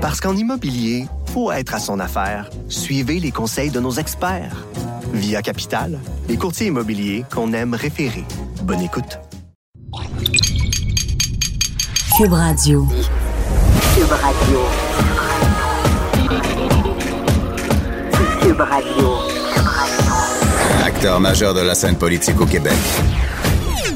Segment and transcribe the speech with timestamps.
[0.00, 2.48] Parce qu'en immobilier, faut être à son affaire.
[2.68, 4.64] Suivez les conseils de nos experts.
[5.12, 8.24] Via Capital, les courtiers immobiliers qu'on aime référer.
[8.62, 9.18] Bonne écoute.
[12.16, 12.88] Cube Radio.
[13.94, 14.60] Cube Radio.
[18.40, 19.18] Cube Radio.
[20.82, 22.72] Acteur majeur de la scène politique au Québec.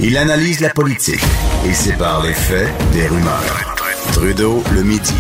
[0.01, 1.25] Il analyse la politique
[1.67, 3.75] et sépare les faits des rumeurs.
[4.13, 5.15] Trudeau le midi.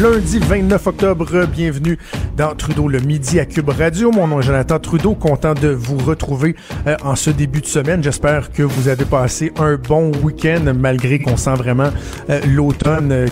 [0.00, 1.98] Lundi 29 octobre, bienvenue
[2.34, 4.10] dans Trudeau le midi à Cube Radio.
[4.10, 8.02] Mon nom est Jonathan Trudeau, content de vous retrouver euh, en ce début de semaine.
[8.02, 11.90] J'espère que vous avez passé un bon week-end malgré qu'on sent vraiment
[12.30, 13.28] euh, l'automne euh,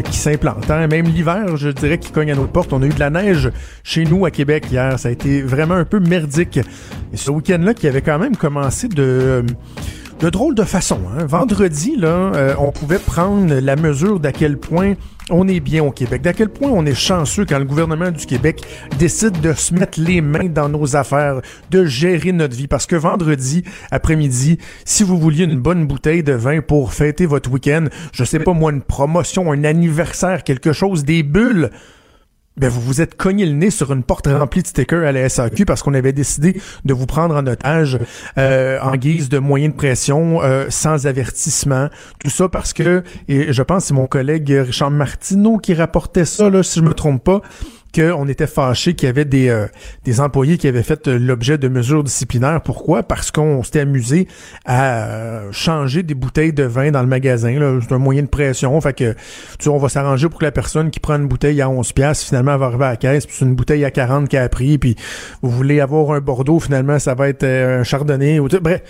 [0.00, 0.70] qui, s'implante.
[0.70, 0.86] Hein.
[0.86, 2.72] Même l'hiver, je dirais, qui cogne à notre porte.
[2.72, 3.50] On a eu de la neige
[3.84, 4.98] chez nous à Québec hier.
[4.98, 6.58] Ça a été vraiment un peu merdique.
[7.12, 9.44] Ce week-end-là qui avait quand même commencé de
[10.20, 11.00] de drôle de façon.
[11.10, 11.26] Hein.
[11.26, 14.94] Vendredi, là, on pouvait prendre la mesure d'à quel point
[15.30, 18.26] on est bien au Québec, d'à quel point on est chanceux quand le gouvernement du
[18.26, 18.62] Québec
[18.98, 22.66] décide de se mettre les mains dans nos affaires, de gérer notre vie?
[22.66, 27.50] Parce que vendredi après-midi, si vous vouliez une bonne bouteille de vin pour fêter votre
[27.50, 31.70] week-end, je sais pas moi, une promotion, un anniversaire, quelque chose, des bulles,
[32.56, 35.28] ben vous vous êtes cogné le nez sur une porte remplie de stickers à la
[35.28, 37.98] SAQ parce qu'on avait décidé de vous prendre en otage
[38.38, 41.88] euh, en guise de moyen de pression euh, sans avertissement.
[42.18, 46.50] Tout ça parce que, et je pense c'est mon collègue Richard Martineau qui rapportait ça,
[46.50, 47.42] là, si je me trompe pas,
[47.94, 49.66] qu'on était fâché qu'il y avait des, euh,
[50.04, 52.60] des employés qui avaient fait euh, l'objet de mesures disciplinaires.
[52.62, 53.02] Pourquoi?
[53.02, 54.28] Parce qu'on s'était amusé
[54.64, 57.80] à euh, changer des bouteilles de vin dans le magasin.
[57.82, 58.80] C'est un moyen de pression.
[58.80, 59.14] Fait que,
[59.58, 62.24] tu on va s'arranger pour que la personne qui prend une bouteille à 11 pièces
[62.24, 64.78] finalement, va arriver à la caisse, puis c'est une bouteille à 40 qui a pris,
[64.78, 64.96] puis
[65.42, 68.38] vous voulez avoir un Bordeaux, finalement, ça va être un Chardonnay.
[68.38, 68.82] Ou, bref.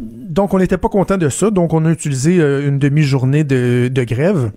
[0.00, 1.50] Donc, on n'était pas content de ça.
[1.50, 4.50] Donc, on a utilisé une demi-journée de, de grève.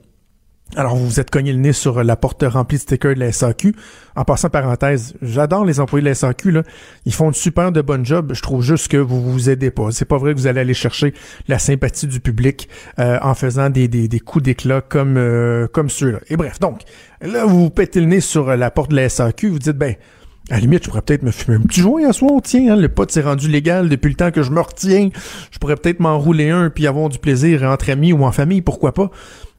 [0.76, 3.32] Alors, vous vous êtes cogné le nez sur la porte remplie de stickers de la
[3.32, 3.74] SAQ.
[4.16, 6.64] En passant parenthèse, j'adore les employés de la SAQ, là.
[7.06, 8.34] Ils font une super de bon job.
[8.34, 9.92] Je trouve juste que vous vous aidez pas.
[9.92, 11.14] C'est pas vrai que vous allez aller chercher
[11.48, 12.68] la sympathie du public
[13.00, 16.20] euh, en faisant des, des, coups d'éclat comme, euh, comme ceux-là.
[16.30, 16.82] Et bref, donc,
[17.22, 19.48] là, vous vous pétez le nez sur la porte de la SAQ.
[19.48, 19.96] Vous dites, ben,
[20.50, 22.76] à la limite, je pourrais peut-être me fumer un petit joint à soir, tiens, hein,
[22.78, 25.10] le pot s'est rendu légal depuis le temps que je me retiens.
[25.52, 28.94] Je pourrais peut-être m'enrouler un puis avoir du plaisir entre amis ou en famille, pourquoi
[28.94, 29.12] pas.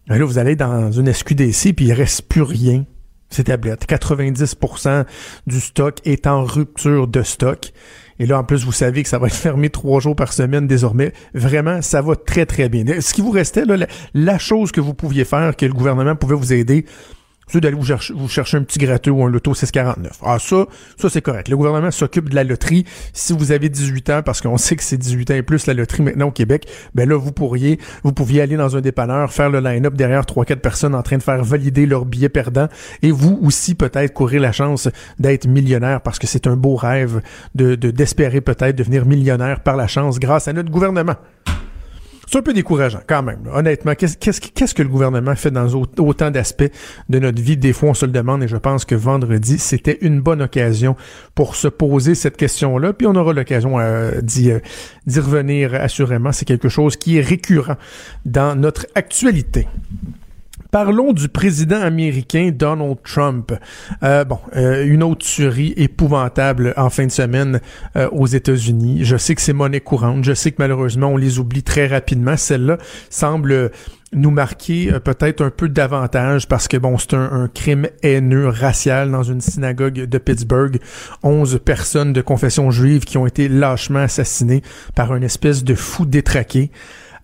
[0.09, 2.85] Ben là, vous allez dans une SQDC, puis il reste plus rien.
[3.31, 3.87] C'est tablette.
[3.87, 5.05] 90%
[5.47, 7.73] du stock est en rupture de stock.
[8.19, 10.67] Et là, en plus, vous savez que ça va être fermé trois jours par semaine
[10.67, 11.13] désormais.
[11.35, 12.85] Vraiment, ça va très, très bien.
[13.01, 13.65] Ce qui vous restait,
[14.15, 16.87] la chose que vous pouviez faire, que le gouvernement pouvait vous aider,
[17.49, 20.19] c'est d'aller vous chercher, un petit gratteux ou un loto 649.
[20.23, 20.67] Ah, ça,
[20.97, 21.49] ça c'est correct.
[21.49, 22.85] Le gouvernement s'occupe de la loterie.
[23.13, 25.75] Si vous avez 18 ans, parce qu'on sait que c'est 18 ans et plus la
[25.75, 29.51] loterie maintenant au Québec, ben là, vous pourriez, vous pouviez aller dans un dépanneur, faire
[29.51, 32.69] le line-up derrière trois, quatre personnes en train de faire valider leur billet perdant
[33.03, 34.89] et vous aussi peut-être courir la chance
[35.19, 37.21] d'être millionnaire parce que c'est un beau rêve
[37.55, 41.17] de, d'espérer peut-être devenir millionnaire par la chance grâce à notre gouvernement.
[42.31, 43.49] C'est un peu décourageant quand même.
[43.55, 46.71] Honnêtement, qu'est-ce que le gouvernement fait dans autant d'aspects
[47.09, 47.57] de notre vie?
[47.57, 50.95] Des fois, on se le demande et je pense que vendredi, c'était une bonne occasion
[51.35, 52.93] pour se poser cette question-là.
[52.93, 54.53] Puis on aura l'occasion euh, d'y
[55.07, 56.31] revenir assurément.
[56.31, 57.77] C'est quelque chose qui est récurrent
[58.27, 59.67] dans notre actualité.
[60.71, 63.55] Parlons du président américain Donald Trump.
[64.03, 67.61] Euh, bon, euh, une autre tuerie épouvantable en fin de semaine
[67.97, 69.03] euh, aux États-Unis.
[69.03, 70.25] Je sais que c'est monnaie courante.
[70.25, 72.37] Je sais que malheureusement on les oublie très rapidement.
[72.37, 72.77] Celle-là
[73.09, 73.71] semble
[74.13, 79.23] nous marquer peut-être un peu davantage parce que bon, c'est un, crime haineux racial dans
[79.23, 80.81] une synagogue de Pittsburgh.
[81.23, 84.63] Onze personnes de confession juive qui ont été lâchement assassinées
[84.95, 86.71] par une espèce de fou détraqué.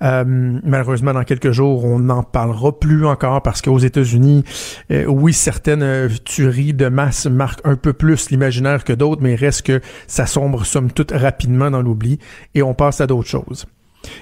[0.05, 0.25] Euh,
[0.63, 4.45] malheureusement, dans quelques jours, on n'en parlera plus encore parce qu'aux États-Unis,
[4.91, 9.33] euh, oui, certaines euh, tueries de masse marquent un peu plus l'imaginaire que d'autres, mais
[9.33, 12.19] il reste que ça sombre somme toute rapidement dans l'oubli
[12.55, 13.67] et on passe à d'autres choses.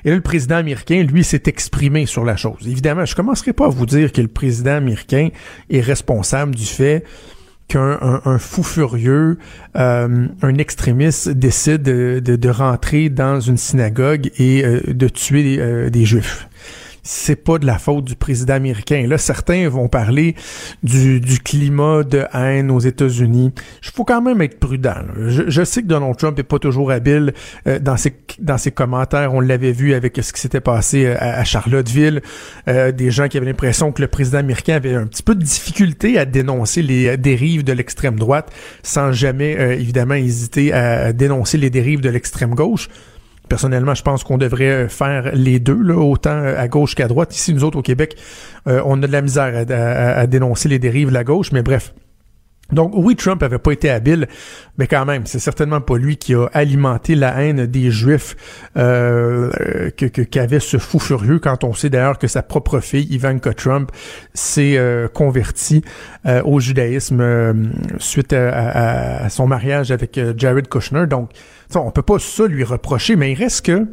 [0.04, 2.68] Et là, le président américain, lui, s'est exprimé sur la chose.
[2.68, 5.30] Évidemment, je commencerai pas à vous dire que le président américain
[5.70, 7.04] est responsable du fait
[7.68, 9.38] qu'un un, fou furieux,
[9.76, 15.88] euh, un extrémiste décide de, de, rentrer dans une synagogue et euh, de tuer euh,
[15.90, 16.48] des juifs
[17.02, 19.06] c'est pas de la faute du président américain.
[19.06, 20.36] Là, certains vont parler
[20.82, 23.52] du, climat de haine aux États-Unis.
[23.82, 24.94] Il faut quand même être prudent.
[25.16, 27.34] Je, sais que Donald Trump est pas toujours habile
[27.66, 27.96] euh, dans
[28.58, 29.34] ses commentaires.
[29.34, 32.22] On l'avait vu avec ce qui s'était passé euh, à, Charlottesville.
[32.68, 35.42] Euh, des gens qui avaient l'impression que le président américain avait un petit peu de
[35.42, 38.52] difficulté à dénoncer les dérives de l'extrême droite,
[38.82, 42.88] sans jamais évidemment hésiter à dénoncer les dérives de l'extrême gauche.
[43.52, 47.36] Personnellement, je pense qu'on devrait faire les deux, là, autant à gauche qu'à droite.
[47.36, 48.16] Ici, nous autres au Québec,
[48.64, 51.92] on a de la misère à dénoncer les dérives de la gauche, mais bref.
[52.72, 54.26] Donc oui, Trump avait pas été habile,
[54.78, 58.34] mais quand même, c'est certainement pas lui qui a alimenté la haine des Juifs
[58.78, 61.38] euh, que qu'avait ce fou furieux.
[61.38, 63.92] Quand on sait d'ailleurs que sa propre fille Ivanka Trump
[64.32, 65.84] s'est euh, convertie
[66.24, 67.52] euh, au judaïsme euh,
[67.98, 71.06] suite à, son mariage avec Jared Kushner.
[71.06, 71.30] Donc,
[71.80, 73.86] on peut pas ça lui reprocher, mais il reste que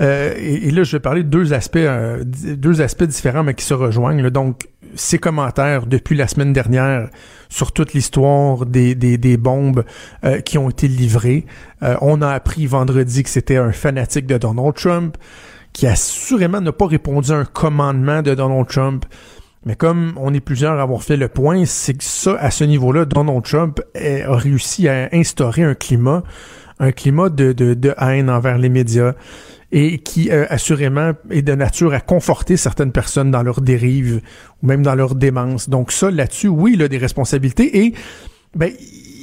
[0.00, 4.30] euh, et, là, je vais parler de deux aspects, euh, différents, mais qui se rejoignent.
[4.30, 7.08] Donc, ces commentaires depuis la semaine dernière
[7.48, 9.84] sur toute l'histoire des, bombes
[10.24, 11.46] euh, qui ont été livrées.
[12.00, 15.16] on a appris vendredi que c'était un fanatique de Donald Trump,
[15.72, 19.04] qui assurément n'a pas répondu à un commandement de Donald Trump.
[19.66, 22.64] Mais comme on est plusieurs à avoir fait le point, c'est que ça, à ce
[22.64, 26.22] niveau-là, Donald Trump a réussi à instaurer un climat,
[26.80, 29.14] un climat de, de, de haine envers les médias
[29.70, 34.20] et qui euh, assurément est de nature à conforter certaines personnes dans leur dérive
[34.62, 35.68] ou même dans leur démence.
[35.68, 37.94] Donc ça, là-dessus, oui, il a des responsabilités et
[38.56, 38.72] ben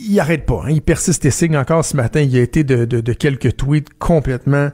[0.08, 0.64] il arrête pas.
[0.66, 0.70] Hein.
[0.70, 2.22] Il persiste et signe encore ce matin.
[2.22, 4.70] Il a été de, de, quelques tweets complètement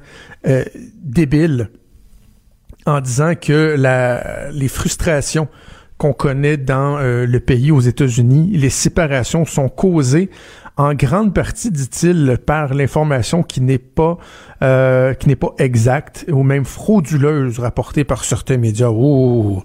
[0.46, 0.64] euh,
[1.02, 1.72] débiles
[2.86, 5.48] en disant que la, les frustrations
[5.98, 10.30] qu'on connaît dans euh, le pays aux États-Unis, les séparations sont causées
[10.78, 14.18] en grande partie, dit-il, par l'information qui n'est pas
[14.64, 18.90] euh, qui n'est pas exacte ou même frauduleuse rapportée par certains médias.
[18.90, 19.62] Oh,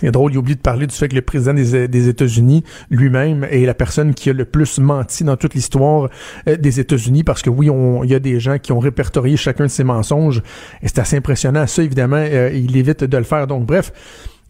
[0.00, 3.64] c'est drôle, il oublie de parler du fait que le président des, États-Unis lui-même est
[3.64, 6.10] la personne qui a le plus menti dans toute l'histoire
[6.48, 7.70] euh, des États-Unis parce que oui,
[8.04, 10.42] il y a des gens qui ont répertorié chacun de ces mensonges
[10.82, 11.66] et c'est assez impressionnant.
[11.66, 13.46] Ça, évidemment, euh, il évite de le faire.
[13.46, 13.92] Donc, bref,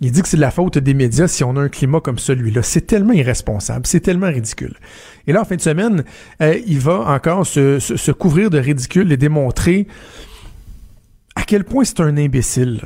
[0.04, 2.18] il dit que c'est de la faute des médias si on a un climat comme
[2.18, 2.62] celui-là.
[2.62, 4.74] C'est tellement irresponsable, c'est tellement ridicule.
[5.26, 6.04] Et là, en fin de semaine,
[6.42, 9.86] euh, il va encore se, couvrir de ridicule et démontrer
[11.36, 12.82] à quel point c'est un imbécile.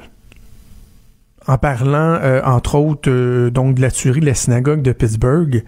[1.49, 5.65] En parlant, euh, entre autres, euh, donc de la tuerie de la synagogue de Pittsburgh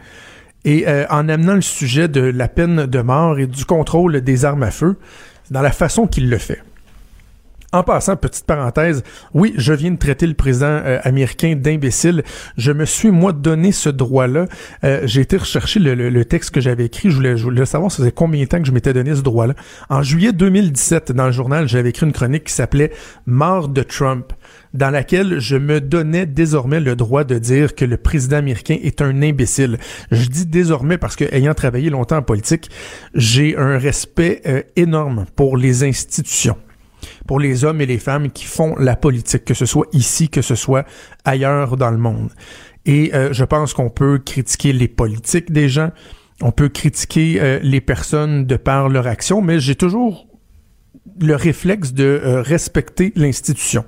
[0.64, 4.62] et en amenant le sujet de la peine de mort et du contrôle des armes
[4.62, 4.98] à feu,
[5.50, 6.60] dans la façon qu'il le fait.
[7.72, 12.24] En passant, petite parenthèse, oui, je viens de traiter le président euh, américain d'imbécile.
[12.56, 14.46] Je me suis, moi, donné ce droit-là.
[14.82, 17.10] Euh, j'ai été rechercher le, texte que j'avais écrit.
[17.10, 19.20] Je voulais, je voulais savoir ça faisait combien de temps que je m'étais donné ce
[19.20, 19.54] droit-là.
[19.88, 22.90] En juillet 2017, dans le journal, j'avais écrit une chronique qui s'appelait
[23.26, 24.32] Mort de Trump
[24.74, 29.00] dans laquelle je me donnais désormais le droit de dire que le président américain est
[29.00, 29.78] un imbécile.
[30.10, 32.68] Je dis désormais parce que, ayant travaillé longtemps en politique,
[33.14, 36.56] j'ai un respect euh, énorme pour les institutions
[37.30, 40.42] pour les hommes et les femmes qui font la politique, que ce soit ici, que
[40.42, 40.84] ce soit
[41.24, 42.32] ailleurs dans le monde.
[42.86, 45.92] Et euh, je pense qu'on peut critiquer les politiques des gens,
[46.42, 50.26] on peut critiquer euh, les personnes de par leur action, mais j'ai toujours
[51.20, 53.84] le réflexe de euh, respecter l'institution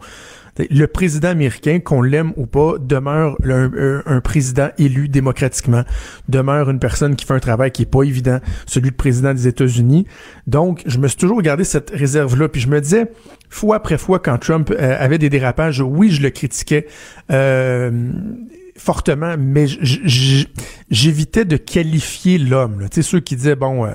[0.70, 5.84] le président américain, qu'on l'aime ou pas, demeure un, président élu démocratiquement,
[6.28, 9.48] demeure une personne qui fait un travail qui est pas évident, celui de président des
[9.48, 10.06] États-Unis.
[10.46, 13.10] Donc, je me suis toujours gardé cette réserve-là, puis je me disais,
[13.48, 16.86] fois après fois, quand Trump euh, avait des dérapages, oui, je le critiquais.
[17.30, 18.10] Euh,
[18.76, 19.66] fortement, mais
[20.90, 22.88] j'évitais de qualifier l'homme.
[22.90, 23.92] Tu sais, ceux qui disaient, bon, euh,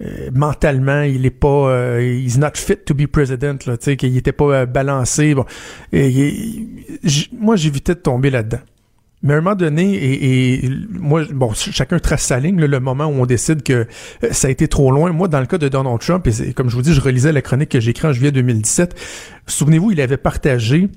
[0.00, 3.96] euh, mentalement, il est pas, euh, he's not fit to be president, là, tu sais,
[3.96, 5.34] qu'il était pas euh, balancé.
[5.34, 5.44] Bon,
[7.32, 8.60] moi, j'évitais de tomber là-dedans.
[9.24, 13.14] Mais à un moment donné, et, moi, bon, chacun trace sa ligne, le moment où
[13.14, 13.88] on décide que
[14.30, 15.10] ça a été trop loin.
[15.10, 17.42] Moi, dans le cas de Donald Trump, et comme je vous dis, je relisais la
[17.42, 18.94] chronique que j'ai écrite en juillet 2017.
[19.48, 20.88] Souvenez-vous, il avait partagé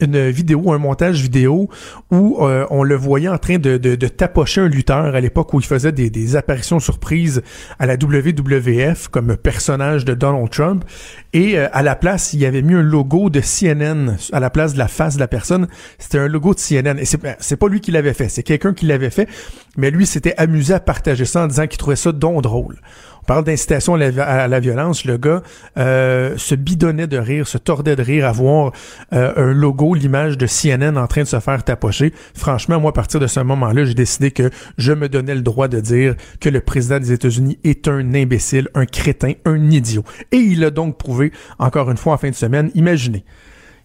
[0.00, 1.68] une vidéo, un montage vidéo
[2.10, 5.60] où euh, on le voyait en train de, de, tapocher un lutteur à l'époque où
[5.60, 7.42] il faisait des, apparitions surprises
[7.78, 10.84] à la WWF comme personnage de Donald Trump.
[11.32, 14.74] Et euh, à la place, il avait mis un logo de CNN à la place
[14.74, 15.68] de la face de la personne.
[15.98, 16.98] C'était un logo de CNN.
[16.98, 19.28] Et c'est, c'est pas lui qui l'avait fait, c'est quelqu'un qui l'avait fait.
[19.76, 22.80] Mais lui s'était amusé à partager ça en disant qu'il trouvait ça donc drôle
[23.28, 25.42] parle d'incitation à, la, violence, le gars
[25.76, 28.72] euh, se bidonnait de rire, se tordait de rire à voir
[29.12, 32.14] euh, un logo, l'image de CNN en train de se faire tapocher.
[32.34, 35.68] Franchement, moi, à partir de ce moment-là, j'ai décidé que je me donnais le droit
[35.68, 40.04] de dire que le président des États-Unis est un imbécile, un crétin, un idiot.
[40.32, 43.24] Et il a donc prouvé, encore une fois, en fin de semaine, imaginez.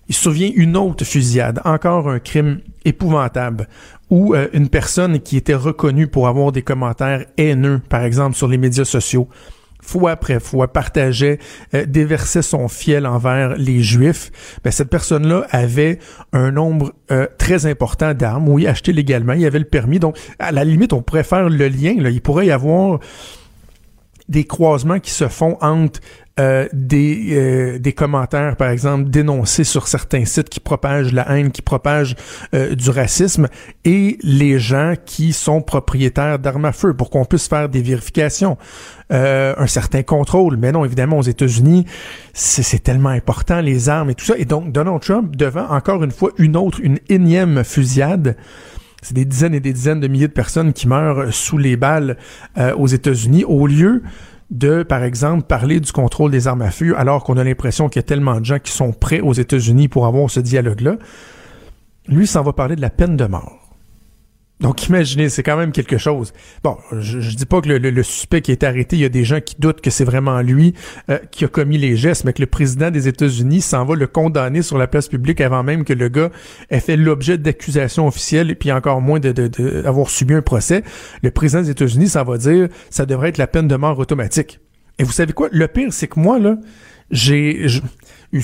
[0.09, 3.67] Il se souvient une autre fusillade, encore un crime épouvantable,
[4.09, 8.47] où euh, une personne qui était reconnue pour avoir des commentaires haineux, par exemple sur
[8.47, 9.27] les médias sociaux,
[9.81, 11.39] fois après fois partageait,
[11.73, 14.31] euh, déversait son fiel envers les Juifs,
[14.63, 15.99] ben, cette personne-là avait
[16.31, 20.51] un nombre euh, très important d'armes, oui, achetées légalement, il avait le permis, donc à
[20.51, 22.99] la limite, on pourrait faire le lien, là, il pourrait y avoir
[24.29, 25.99] des croisements qui se font entre
[26.39, 31.51] euh, des, euh, des commentaires, par exemple, dénoncés sur certains sites qui propagent la haine,
[31.51, 32.15] qui propagent
[32.55, 33.47] euh, du racisme,
[33.85, 38.57] et les gens qui sont propriétaires d'armes à feu pour qu'on puisse faire des vérifications,
[39.11, 40.57] un certain contrôle.
[40.57, 41.85] Mais non, évidemment, aux États-Unis,
[42.33, 44.33] c'est tellement important, les armes et tout ça.
[44.35, 48.35] Et donc, Donald Trump, devant encore une fois une autre, une énième fusillade,
[49.03, 52.17] c'est des dizaines et des dizaines de milliers de personnes qui meurent sous les balles
[52.77, 54.01] aux États-Unis, au lieu
[54.49, 57.99] de, par exemple, parler du contrôle des armes à feu, alors qu'on a l'impression qu'il
[57.99, 60.97] y a tellement de gens qui sont prêts aux États-Unis pour avoir ce dialogue-là.
[62.07, 63.62] Lui, s'en va parler de la peine de mort.
[64.63, 66.31] Donc imaginez, c'est quand même quelque chose.
[66.63, 69.25] Bon, je, je dis pas que le, suspect qui est arrêté, il y a des
[69.25, 70.73] gens qui doutent que c'est vraiment lui
[71.09, 74.07] euh, qui a commis les gestes, mais que le président des États-Unis s'en va le
[74.07, 76.29] condamner sur la place publique avant même que le gars
[76.69, 79.51] ait fait l'objet d'accusations officielles et puis encore moins de, de,
[80.07, 80.83] subi un procès.
[81.21, 84.61] Le président des États-Unis, ça va dire, ça devrait être la peine de mort automatique.
[84.97, 85.49] Et vous savez quoi?
[85.51, 86.55] Le pire, c'est que moi, là,
[87.11, 87.67] j'ai,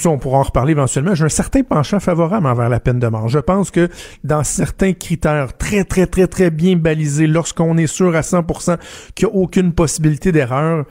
[0.05, 3.27] on pourra en reparler éventuellement, j'ai un certain penchant favorable envers la peine de mort.
[3.27, 3.89] Je pense que
[4.23, 8.77] dans certains critères très, très, très, très bien balisés, lorsqu'on est sûr à 100%
[9.15, 10.85] qu'il n'y a aucune possibilité d'erreur,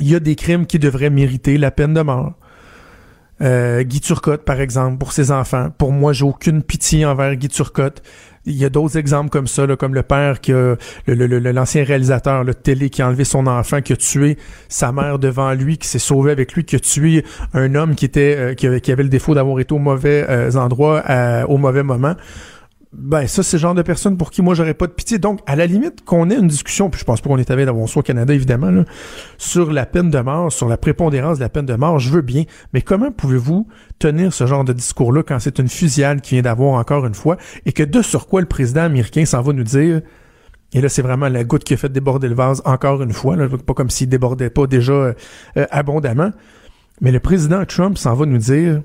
[0.00, 2.34] il y a des crimes qui devraient mériter la peine de mort.
[3.42, 5.70] Euh, Guy Turcotte, par exemple, pour ses enfants.
[5.78, 8.02] Pour moi, j'ai aucune pitié envers Guy Turcotte.
[8.46, 12.54] Il y a d'autres exemples comme ça, comme le père qui a l'ancien réalisateur, le
[12.54, 15.98] télé qui a enlevé son enfant, qui a tué sa mère devant lui, qui s'est
[15.98, 19.34] sauvé avec lui, qui a tué un homme qui était euh, qui, avait, le défaut
[19.34, 21.02] d'avoir été au mauvais euh, endroit
[21.48, 22.14] au mauvais moment
[22.92, 25.18] ben ça c'est le genre de personne pour qui moi j'aurais pas de pitié.
[25.18, 27.66] Donc à la limite qu'on ait une discussion, puis je pense pas qu'on est avec
[27.66, 28.84] d'avoir au Canada évidemment
[29.38, 32.22] sur la peine de mort, sur la prépondérance de la peine de mort, je veux
[32.22, 33.68] bien, mais comment pouvez-vous
[33.98, 37.14] tenir ce genre de discours là quand c'est une fusillade qui vient d'avoir encore une
[37.14, 40.02] fois et que de sur quoi le président américain s'en va nous dire
[40.72, 43.36] et là, c'est vraiment la goutte qui a fait déborder le vase encore une fois,
[43.66, 45.14] pas comme s'il débordait pas déjà euh,
[45.70, 46.30] abondamment.
[47.00, 48.82] Mais le président Trump s'en va nous dire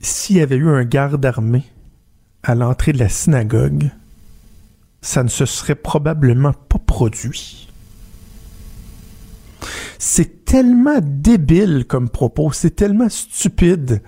[0.00, 1.64] s'il y avait eu un garde armé
[2.42, 3.90] à l'entrée de la synagogue,
[5.02, 7.68] ça ne se serait probablement pas produit.
[9.98, 14.02] C'est tellement débile comme propos, c'est tellement stupide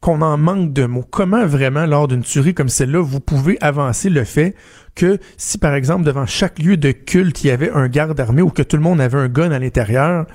[0.00, 1.04] qu'on en manque de mots.
[1.08, 4.54] Comment vraiment, lors d'une tuerie comme celle-là, vous pouvez avancer le fait
[4.94, 8.40] que si, par exemple, devant chaque lieu de culte, il y avait un garde armé
[8.40, 10.26] ou que tout le monde avait un gun à l'intérieur,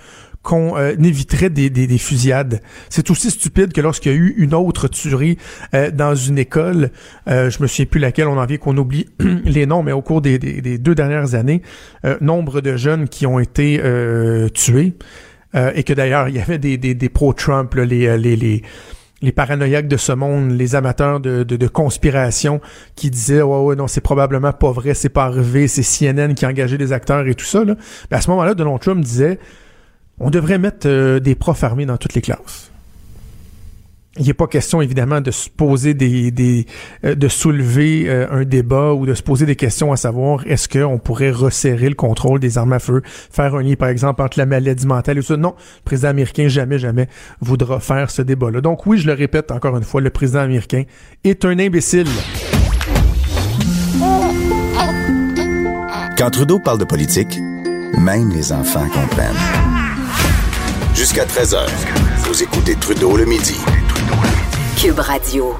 [0.45, 2.61] qu'on euh, éviterait des, des, fusillades.
[2.89, 5.37] C'est aussi stupide que lorsqu'il y a eu une autre tuerie
[5.73, 6.91] euh, dans une école,
[7.27, 9.07] euh, je me souviens plus laquelle, on a envie qu'on oublie
[9.43, 11.63] les noms, mais au cours des, des, deux dernières années,
[12.05, 13.81] euh, nombre de jeunes qui ont été
[14.53, 14.93] tués,
[15.73, 18.61] et que d'ailleurs, il y avait des, pro-Trump, les,
[19.21, 22.61] les, paranoïaques de ce monde, les amateurs de, de, conspiration
[22.95, 26.45] qui disaient ouais ouais non c'est probablement pas vrai, c'est pas arrivé, c'est CNN qui
[26.45, 27.75] a engagé des acteurs et tout ça là.
[28.11, 29.39] à ce moment-là, Donald Trump disait
[30.19, 32.71] on devrait mettre euh, des profs armés dans toutes les classes.
[34.17, 36.65] Il n'est pas question évidemment de se poser des,
[37.03, 40.69] euh, de soulever euh, un débat ou de se poser des questions à savoir est-ce
[40.69, 44.39] qu'on pourrait resserrer le contrôle des armes à feu, faire un lien par exemple entre
[44.39, 45.37] la maladie mentale et tout ça?
[45.37, 47.09] Non, le président américain jamais jamais
[47.41, 48.61] voudra faire ce débat-là.
[48.61, 50.83] Donc oui, je le répète encore une fois, le président américain
[51.25, 52.07] est un imbécile.
[56.17, 57.37] Quand Trudeau parle de politique,
[57.97, 59.74] même les enfants comprennent.
[60.95, 61.67] Jusqu'à 13h,
[62.19, 63.59] vous écoutez Trudeau le midi.
[64.77, 65.53] Cube Radio.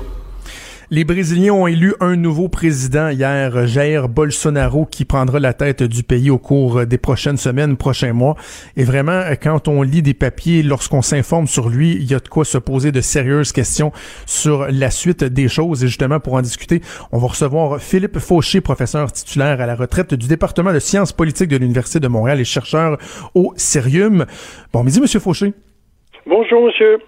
[0.96, 6.04] Les Brésiliens ont élu un nouveau président hier, Jair Bolsonaro, qui prendra la tête du
[6.04, 8.38] pays au cours des prochaines semaines, prochains mois.
[8.78, 12.30] Et vraiment, quand on lit des papiers, lorsqu'on s'informe sur lui, il y a de
[12.30, 13.92] quoi se poser de sérieuses questions
[14.26, 15.84] sur la suite des choses.
[15.84, 16.80] Et justement, pour en discuter,
[17.12, 21.50] on va recevoir Philippe Fauché, professeur titulaire à la retraite du département de sciences politiques
[21.50, 22.98] de l'Université de Montréal et chercheur
[23.34, 24.26] au Cerium.
[24.72, 25.52] Bon midi, Monsieur Fauché.
[26.26, 27.00] Bonjour, monsieur.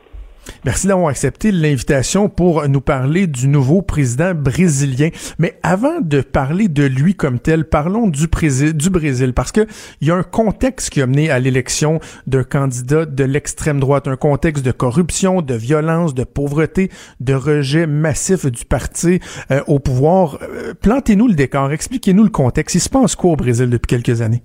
[0.65, 5.09] Merci d'avoir accepté l'invitation pour nous parler du nouveau président brésilien.
[5.39, 8.27] Mais avant de parler de lui comme tel, parlons du,
[8.73, 9.61] du Brésil parce que
[10.01, 14.07] il y a un contexte qui a mené à l'élection d'un candidat de l'extrême droite,
[14.07, 16.89] un contexte de corruption, de violence, de pauvreté,
[17.19, 19.19] de rejet massif du parti
[19.51, 20.39] euh, au pouvoir.
[20.41, 22.75] Euh, plantez-nous le décor, expliquez-nous le contexte.
[22.75, 24.41] Il se passe quoi au Brésil depuis quelques années?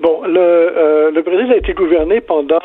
[0.00, 2.58] Bon, le, euh, le Brésil a été gouverné pendant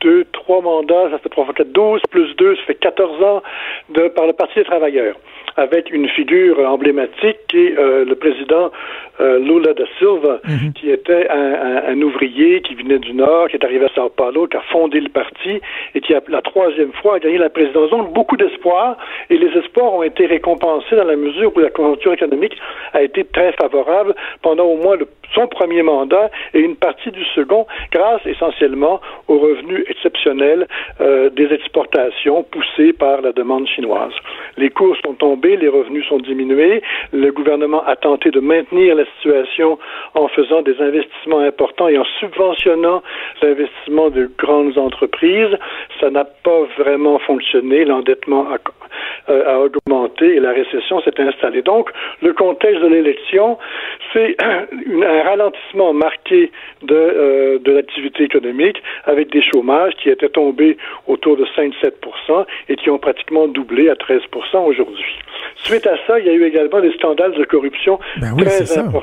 [0.00, 3.42] deux, trois mandats, ça fait trois fois quatre, douze, plus deux, ça fait quatorze ans
[3.90, 5.16] de, par le Parti des travailleurs.
[5.56, 8.70] avec une figure emblématique qui est le président
[9.20, 10.72] Lula da Silva, mhm.
[10.74, 14.46] qui était un, un, ouvrier qui venait du Nord, qui est arrivé à Sao Paulo,
[14.46, 15.60] qui a fondé le parti
[15.94, 17.90] et qui a la troisième fois a gagné la présidence.
[17.90, 18.96] Donc beaucoup d'espoir
[19.30, 22.56] et les espoirs ont été récompensés dans la mesure où la conjoncture économique
[22.92, 24.96] a été très favorable pendant au moins
[25.34, 30.66] son premier mandat et une partie du second grâce essentiellement aux revenus exceptionnels
[31.00, 34.12] euh, des exportations poussées par la demande chinoise.
[34.56, 36.82] Les cours sont tombés, les revenus sont diminués,
[37.12, 39.78] le gouvernement a tenté de maintenir la situation
[40.14, 43.02] en faisant des investissements importants et en subventionnant
[43.42, 45.56] l'investissement de grandes entreprises.
[46.00, 48.58] Ça n'a pas vraiment fonctionné, l'endettement a,
[49.30, 51.62] euh, a augmenté et la récession s'est installée.
[51.62, 51.90] Donc,
[52.22, 53.58] le contexte de l'élection,
[54.12, 56.50] c'est un ralentissement marqué
[56.82, 62.76] de, euh, de l'activité économique avec des chômages qui étaient tombés autour de 5-7 et
[62.76, 65.18] qui ont pratiquement doublé à 13% aujourd'hui.
[65.56, 68.97] Suite à ça, il y a eu également des scandales de corruption ben très importants.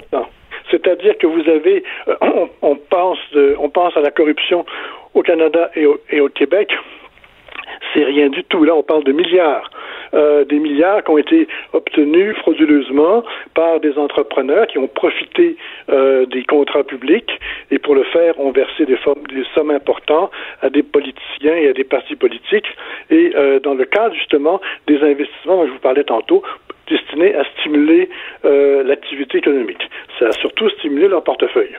[0.72, 2.16] C'est-à-dire que vous avez, euh,
[2.62, 3.20] on, pense,
[3.60, 4.66] on pense à la corruption
[5.14, 6.72] au Canada et au Québec
[7.94, 8.64] c'est rien du tout.
[8.64, 9.70] Là, on parle de milliards.
[10.14, 13.24] Euh, des milliards qui ont été obtenus frauduleusement
[13.54, 15.58] par des entrepreneurs qui ont profité
[15.90, 17.40] euh, des contrats publics
[17.72, 18.98] et pour le faire ont versé des,
[19.56, 22.68] sommes importantes à des politiciens et à des partis politiques
[23.10, 23.34] et
[23.64, 26.44] dans le cadre justement des investissements dont je vous parlais tantôt
[26.88, 28.10] destinés à stimuler
[28.44, 29.89] l'activité économique.
[30.20, 31.75] Ça a surtout stimulé leur portefeuille.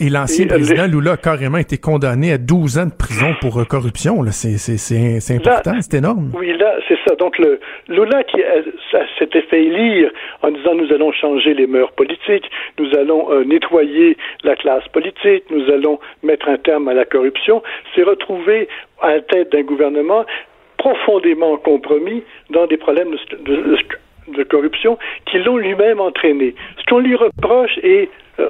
[0.00, 3.64] Et l'ancien président Lula a carrément été condamné à 12 ans de prison pour euh,
[3.64, 4.22] corruption.
[4.30, 6.30] C'est important, c'est énorme.
[6.34, 7.16] Oui, là, c'est ça.
[7.16, 8.38] Donc, le, Lula qui
[9.18, 10.10] s'était fait élire
[10.42, 12.48] en disant nous allons changer les mœurs politiques,
[12.78, 17.62] nous allons euh, nettoyer la classe politique, nous allons mettre un terme à la corruption,
[17.96, 18.68] s'est retrouvé
[19.02, 20.24] à la tête d'un gouvernement
[20.76, 23.76] profondément compromis dans des problèmes de, de
[24.44, 26.54] corruption qui l'ont lui-même entraîné.
[26.78, 28.08] Ce qu'on lui reproche est
[28.38, 28.48] euh,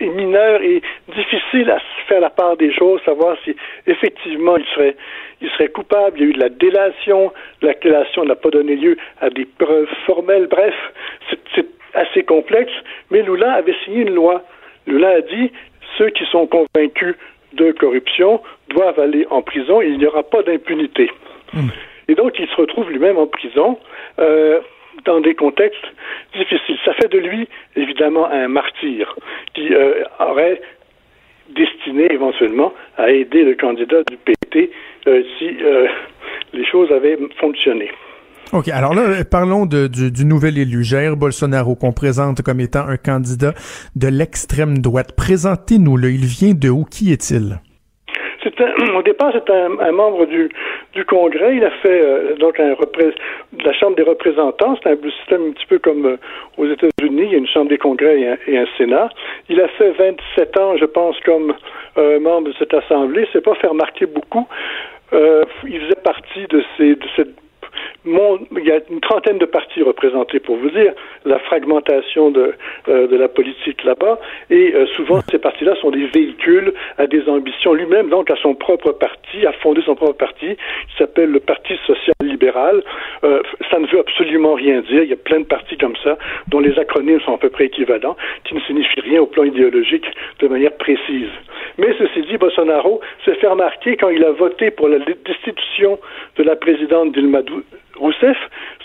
[0.00, 0.82] est mineur et
[1.14, 3.56] difficile à faire la part des choses, savoir si
[3.86, 4.96] effectivement il serait,
[5.40, 6.18] il serait coupable.
[6.18, 7.32] Il y a eu de la délation.
[7.62, 10.48] La délation n'a pas donné lieu à des preuves formelles.
[10.48, 10.74] Bref,
[11.54, 12.72] c'est assez complexe.
[13.10, 14.42] Mais Lula avait signé une loi.
[14.86, 15.50] Lula a dit
[15.96, 17.16] ceux qui sont convaincus
[17.54, 21.10] de corruption doivent aller en prison il n'y aura pas d'impunité.
[21.54, 21.68] Hmm.
[22.08, 23.78] Et donc, il se retrouve lui-même en prison.
[24.18, 24.60] Euh,
[25.04, 25.86] dans des contextes
[26.34, 26.78] difficiles.
[26.84, 29.14] Ça fait de lui, évidemment, un martyr
[29.54, 30.60] qui euh, aurait
[31.54, 34.70] destiné éventuellement à aider le candidat du PT
[35.06, 35.86] euh, si euh,
[36.52, 37.90] les choses avaient fonctionné.
[38.52, 38.68] OK.
[38.68, 43.54] Alors là, parlons du, du, nouvel élu, Jair Bolsonaro, qu'on présente comme étant un candidat
[43.96, 45.14] de l'extrême droite.
[45.16, 46.10] Présentez-nous-le.
[46.10, 46.84] Il vient de où?
[46.84, 47.58] Qui est-il?
[48.96, 50.50] au départ, c'est un, membre du,
[50.94, 51.56] du Congrès.
[51.56, 54.76] Il a fait euh, donc un de la Chambre des représentants.
[54.82, 56.16] C'est un système un petit peu comme euh,
[56.56, 57.22] aux États-Unis.
[57.24, 59.08] Il y a une Chambre des congrès et un, Sénat.
[59.48, 61.54] Il a fait 27 ans, je pense, comme
[61.98, 63.26] euh, membre de cette Assemblée.
[63.32, 64.46] C'est pas fait remarquer beaucoup.
[65.12, 67.34] il faisait partie de, ces, de cette
[68.06, 70.92] il y a une trentaine de partis représentés, pour vous dire,
[71.24, 72.54] la fragmentation de,
[72.88, 74.18] euh, la politique là-bas.
[74.50, 77.74] Et euh, souvent, ces partis-là sont des véhicules à des ambitions.
[77.74, 81.74] Lui-même, donc, à son propre parti, a fondé son propre parti, qui s'appelle le Parti
[81.86, 82.82] social-libéral.
[83.24, 85.02] Euh, ça ne veut absolument rien dire.
[85.02, 86.16] Il y a plein de partis comme ça,
[86.48, 90.06] dont les acronymes sont à peu près équivalents, qui ne signifient rien au plan idéologique
[90.40, 91.30] de manière précise.
[91.78, 95.98] Mais ceci dit, Bolsonaro s'est fait remarquer quand il a voté pour la destitution
[96.36, 97.42] de la présidente Dilma
[97.98, 98.36] Rousseff.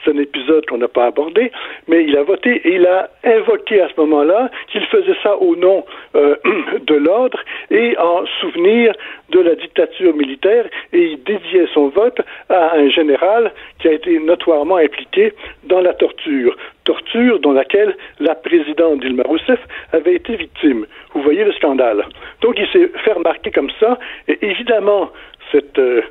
[0.04, 1.52] C'est un épisode qu'on n'a pas abordé,
[1.88, 5.56] mais il a voté et il a invoqué à ce moment-là qu'il faisait ça au
[5.56, 6.36] nom euh,
[6.82, 8.94] de l'ordre et en souvenir
[9.30, 12.20] de la dictature militaire et il dédiait son vote
[12.50, 16.56] à un général qui a été notoirement impliqué dans la torture.
[16.84, 19.60] Torture dans laquelle la présidente Dilma Rousseff
[19.94, 20.86] avait été victime.
[21.14, 22.06] Vous voyez le scandale.
[22.42, 25.12] Donc il s'est fait remarquer comme ça et évidemment
[25.52, 26.02] cette euh,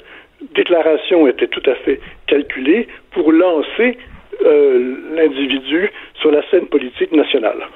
[0.54, 3.98] déclaration était tout à fait calculée pour lancer
[4.44, 7.68] euh, l'individu sur la scène politique nationale.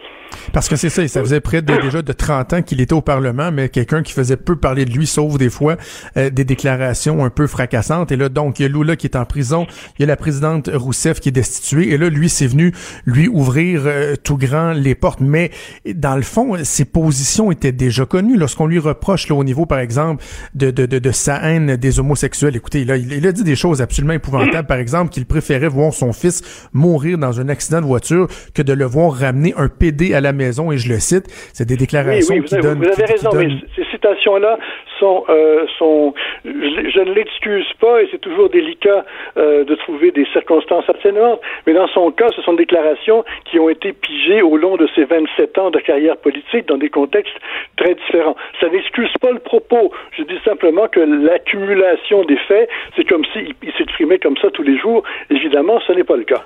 [0.52, 3.00] Parce que c'est ça, ça faisait près de, déjà de 30 ans qu'il était au
[3.00, 5.76] Parlement, mais quelqu'un qui faisait peu parler de lui, sauf des fois
[6.16, 8.12] euh, des déclarations un peu fracassantes.
[8.12, 9.66] Et là, donc, il y a Lula qui est en prison,
[9.98, 12.72] il y a la présidente Rousseff qui est destituée, et là, lui, c'est venu
[13.06, 15.20] lui ouvrir euh, tout grand les portes.
[15.20, 15.50] Mais
[15.94, 18.36] dans le fond, ses positions étaient déjà connues.
[18.36, 22.56] Lorsqu'on lui reproche, là, au niveau, par exemple, de, de, de, sa haine des homosexuels,
[22.56, 25.92] écoutez, là, il, il, a dit des choses absolument épouvantables, par exemple, qu'il préférait voir
[25.92, 26.42] son fils
[26.72, 30.32] mourir dans un accident de voiture que de le voir ramener un PD à la
[30.32, 32.78] maison, et je le cite, c'est des déclarations oui, oui, qui vous, donnent...
[32.78, 34.58] Vous avez raison, mais ces citations-là
[34.98, 35.24] sont...
[35.28, 39.04] Euh, sont je, je ne l'excuse pas, et c'est toujours délicat
[39.36, 43.58] euh, de trouver des circonstances atténuantes, mais dans son cas, ce sont des déclarations qui
[43.58, 47.36] ont été pigées au long de ses 27 ans de carrière politique dans des contextes
[47.76, 48.36] très différents.
[48.60, 49.92] Ça n'excuse pas le propos.
[50.16, 54.62] Je dis simplement que l'accumulation des faits, c'est comme s'il il, s'exprimait comme ça tous
[54.62, 55.02] les jours.
[55.30, 56.42] Évidemment, ce n'est pas le cas.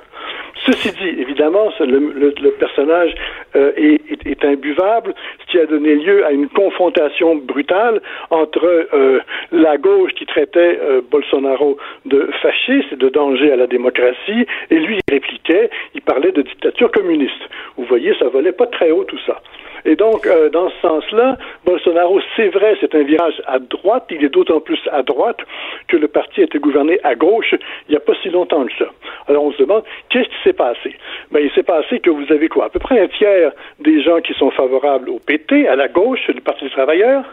[0.69, 3.15] Ceci dit, évidemment, le, personnage
[3.57, 9.79] euh, est, imbuvable, ce qui a donné lieu à une confrontation brutale entre euh, la
[9.79, 14.99] gauche qui traitait euh, Bolsonaro de fasciste et de danger à la démocratie, et lui
[14.99, 17.49] il répliquait, il parlait de dictature communiste.
[17.79, 19.41] Vous voyez, ça volait pas très haut tout ça.
[19.89, 24.05] Et donc, euh, dans ce sens-là, Bolsonaro, c'est vrai, c'est un virage à droite.
[24.11, 25.39] Il est d'autant plus à droite
[25.89, 27.55] que le parti a été gouverné à gauche
[27.89, 28.91] il n'y a pas si longtemps que ça.
[29.29, 30.95] Alors, on se demande, qu'est-ce qui s'est passé?
[31.31, 32.67] Ben, il s'est passé que vous avez quoi?
[32.67, 36.21] À peu près un tiers des gens qui sont favorables au PT, à la gauche,
[36.29, 37.25] le Parti des travailleurs,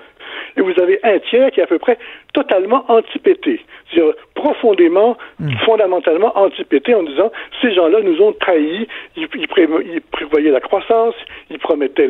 [0.57, 1.97] et vous avez un tiers qui est à peu près
[2.33, 3.59] totalement anti-PT,
[3.91, 5.51] c'est-à-dire profondément, mmh.
[5.65, 10.59] fondamentalement anti-PT en disant ces gens-là nous ont trahis, ils, ils, pré ils, prévoyaient la
[10.59, 11.15] croissance,
[11.49, 12.09] ils promettaient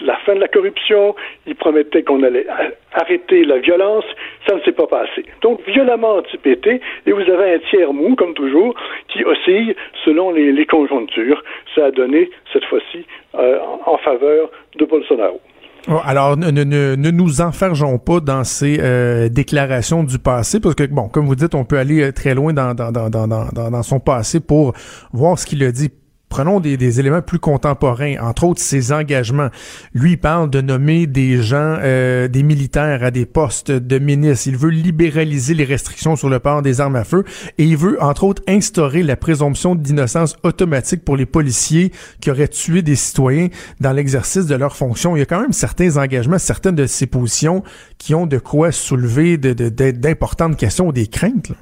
[0.00, 1.14] la fin de la corruption,
[1.46, 2.46] ils promettaient qu'on allait
[2.92, 4.04] arrêter la violence,
[4.46, 5.24] ça ne s'est pas passé.
[5.42, 8.74] Donc violemment anti-PT, et vous avez un tiers mou, comme toujours,
[9.08, 11.42] qui oscille selon les, les conjonctures.
[11.74, 15.40] Ça a donné, cette fois-ci, euh, en, en faveur de Bolsonaro.
[16.04, 20.84] Alors, ne, ne, ne, nous enfergeons pas dans ces euh, déclarations du passé, parce que,
[20.84, 23.98] bon, comme vous dites, on peut aller très loin dans, dans, dans, dans, dans son
[23.98, 24.74] passé pour
[25.12, 25.90] voir ce qu'il a dit
[26.28, 29.48] Prenons des, des, éléments plus contemporains, entre autres ses engagements.
[29.94, 34.48] Lui il parle de nommer des gens, euh, des militaires à des postes de ministres.
[34.48, 37.24] Il veut libéraliser les restrictions sur le port des armes à feu
[37.56, 42.48] et il veut, entre autres, instaurer la présomption d'innocence automatique pour les policiers qui auraient
[42.48, 43.48] tué des citoyens
[43.80, 45.16] dans l'exercice de leurs fonctions.
[45.16, 47.62] Il y a quand même certains engagements, certaines de ces positions
[47.98, 51.52] qui ont de quoi soulever d'importantes questions ou des craintes.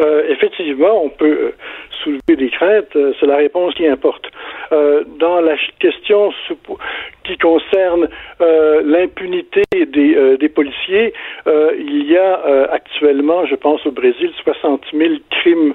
[0.00, 1.52] Euh, effectivement, on peut
[2.02, 4.26] soulever des craintes, c'est la réponse qui importe.
[4.72, 6.32] Euh, dans la question
[7.24, 8.08] qui concerne
[8.40, 11.12] euh, l'impunité des, euh, policiers,
[11.46, 15.74] il y a actuellement, je pense au Brésil, 60 000 crimes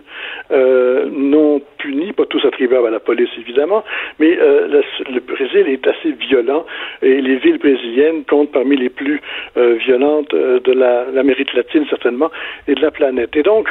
[0.51, 3.83] non punis, pas tous attribuables à la police évidemment,
[4.19, 6.65] mais le, Brésil est assez violent
[7.01, 9.21] et les villes brésiliennes comptent parmi les plus
[9.55, 12.29] violentes de l'Amérique la, latine certainement
[12.67, 13.35] et de la planète.
[13.35, 13.67] Et donc,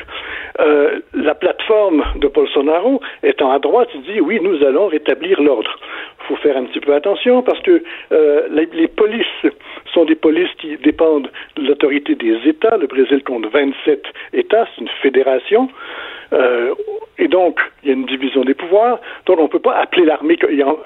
[0.58, 5.78] la plateforme de Bolsonaro étant à droite, il dit oui, nous allons rétablir l'ordre.
[6.20, 9.26] Il faut faire un petit peu attention parce que euh, les, polices
[9.92, 12.76] sont des polices qui dépendent de l'autorité des États.
[12.76, 15.68] Le Brésil compte 27 États, c'est une fédération.
[16.32, 16.74] Euh,
[17.18, 19.00] et donc, il y a une division des pouvoirs.
[19.24, 20.36] Donc, on ne peut pas appeler l'armée,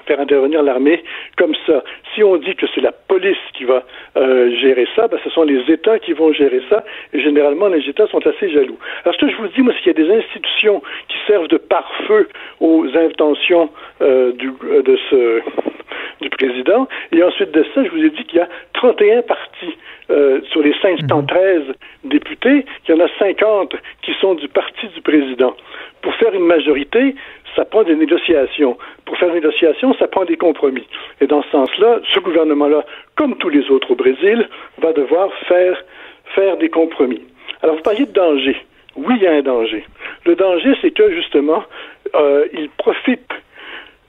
[0.05, 1.03] faire intervenir l'armée
[1.37, 1.83] comme ça.
[2.13, 3.83] Si on dit que c'est la police qui va
[4.17, 6.83] euh, gérer ça, ben, ce sont les États qui vont gérer ça.
[7.13, 8.77] Et généralement, les États sont assez jaloux.
[9.03, 11.47] Alors, ce que je vous dis, moi, c'est qu'il y a des institutions qui servent
[11.47, 13.69] de pare-feu aux intentions
[14.01, 15.41] euh, de ce,
[16.21, 16.87] du président.
[17.11, 19.77] Et ensuite de ça, je vous ai dit qu'il y a 31 partis
[20.09, 21.61] euh, sur les 513
[22.03, 22.09] mmh.
[22.09, 25.55] députés, il y en a 50 qui sont du parti du président.
[26.01, 27.15] Pour faire une majorité,
[27.55, 28.77] ça prend des négociations.
[29.05, 30.87] Pour faire des négociations, ça prend des compromis.
[31.19, 34.47] Et dans ce sens-là, ce gouvernement-là, comme tous les autres au Brésil,
[34.79, 35.81] va devoir faire,
[36.35, 37.21] faire des compromis.
[37.61, 38.57] Alors, vous parliez de danger.
[38.95, 39.85] Oui, il y a un danger.
[40.25, 41.63] Le danger, c'est que, justement,
[42.15, 43.31] euh, il profite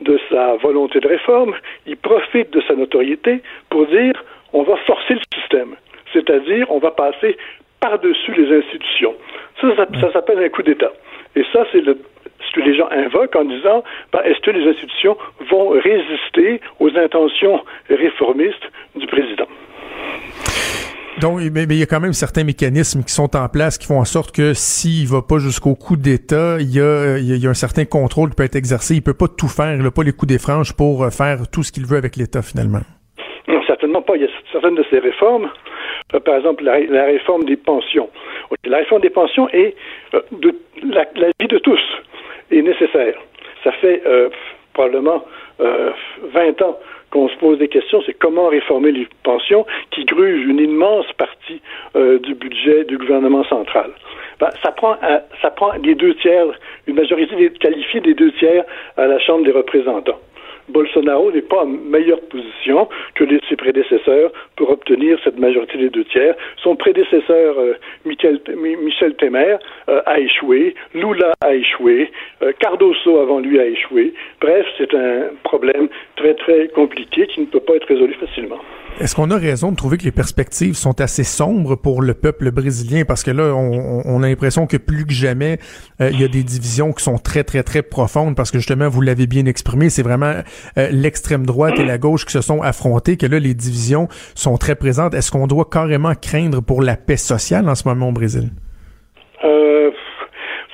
[0.02, 1.54] de sa volonté de réforme,
[1.86, 5.76] il profite de sa notoriété pour dire on va forcer le système
[6.12, 7.36] c'est-à-dire on va passer
[7.80, 9.14] par-dessus les institutions.
[9.60, 10.92] Ça, ça, ça s'appelle un coup d'État.
[11.34, 11.98] Et ça, c'est le,
[12.40, 15.16] ce que les gens invoquent en disant ben, est-ce que les institutions
[15.50, 19.48] vont résister aux intentions réformistes du président?
[21.20, 24.00] Donc, mais, il y a quand même certains mécanismes qui sont en place qui font
[24.00, 28.30] en sorte que s'il va pas jusqu'au coup d'État, il y, a, un certain contrôle
[28.30, 28.94] qui peut être exercé.
[28.94, 31.62] Il peut pas tout faire, il n'a pas les coups des franges pour faire tout
[31.62, 32.80] ce qu'il veut avec l'État finalement.
[33.66, 34.16] Certainement pas.
[34.16, 35.48] Il y a certaines de ces réformes
[36.14, 38.10] euh, par exemple, la, réforme des pensions.
[38.64, 39.74] La réforme des pensions est
[40.14, 41.04] euh, de la,
[41.40, 41.80] vie de tous
[42.50, 43.14] est nécessaire.
[43.64, 44.28] Ça fait euh,
[44.74, 45.24] probablement
[45.58, 46.78] 20 ans
[47.12, 51.60] qu'on se pose des questions, c'est comment réformer les pensions qui grugent une immense partie
[51.94, 53.90] du budget du gouvernement central.
[54.40, 54.96] Ben, ça prend
[55.42, 56.46] ça prend les deux tiers,
[56.86, 58.64] une majorité qualifiée des deux tiers
[58.96, 60.18] à la Chambre des représentants.
[60.68, 66.04] Bolsonaro n'est pas en meilleure position que ses prédécesseurs pour obtenir cette majorité des deux
[66.04, 66.34] tiers.
[66.62, 68.40] Son prédécesseur, euh, Michel,
[69.16, 69.56] Temer,
[69.88, 72.10] euh, a échoué, Lula a échoué,
[72.42, 74.14] euh, Cardoso avant lui a échoué.
[74.40, 78.58] Bref, c'est un problème très, très compliqué qui ne peut pas être résolu facilement.
[79.00, 82.50] Est-ce qu'on a raison de trouver que les perspectives sont assez sombres pour le peuple
[82.50, 83.04] brésilien?
[83.06, 85.58] Parce que là, on a l'impression que plus que jamais,
[85.98, 89.00] il y a des divisions qui sont très, très, très profondes parce que justement, vous
[89.00, 90.34] l'avez bien exprimé, c'est vraiment
[90.76, 94.74] l'extrême droite et la gauche qui se sont affrontées, que là, les divisions sont très
[94.74, 95.14] présentes.
[95.14, 98.50] Est-ce qu'on doit carrément craindre pour la paix sociale en ce moment au Brésil?
[99.44, 99.90] Euh,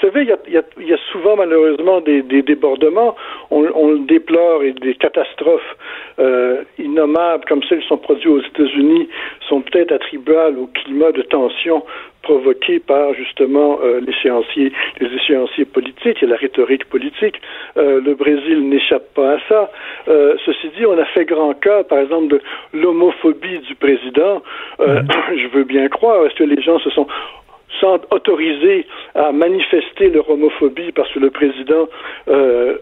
[0.01, 3.17] vous savez, il y, a, souvent malheureusement des, débordements.
[3.51, 5.77] On, le déplore et des catastrophes
[6.21, 9.09] euh, innommables comme celles qui sont produites aux États-Unis
[9.49, 11.83] sont peut-être attribuables au climat de tension
[12.23, 17.41] provoqué par justement euh, l'échéancier, les échéanciers politiques et la rhétorique politique.
[17.77, 19.71] Euh, le Brésil n'échappe pas à ça.
[20.09, 22.41] Euh, ceci dit, on a fait grand cas, par exemple, de
[22.75, 24.43] l'homophobie du président.
[24.81, 25.03] Euh,
[25.37, 26.27] je veux bien croire.
[26.27, 27.07] Est-ce que les gens se sont
[27.81, 31.89] sont autorisés à manifester leur homophobie parce que le président
[32.29, 32.79] euh,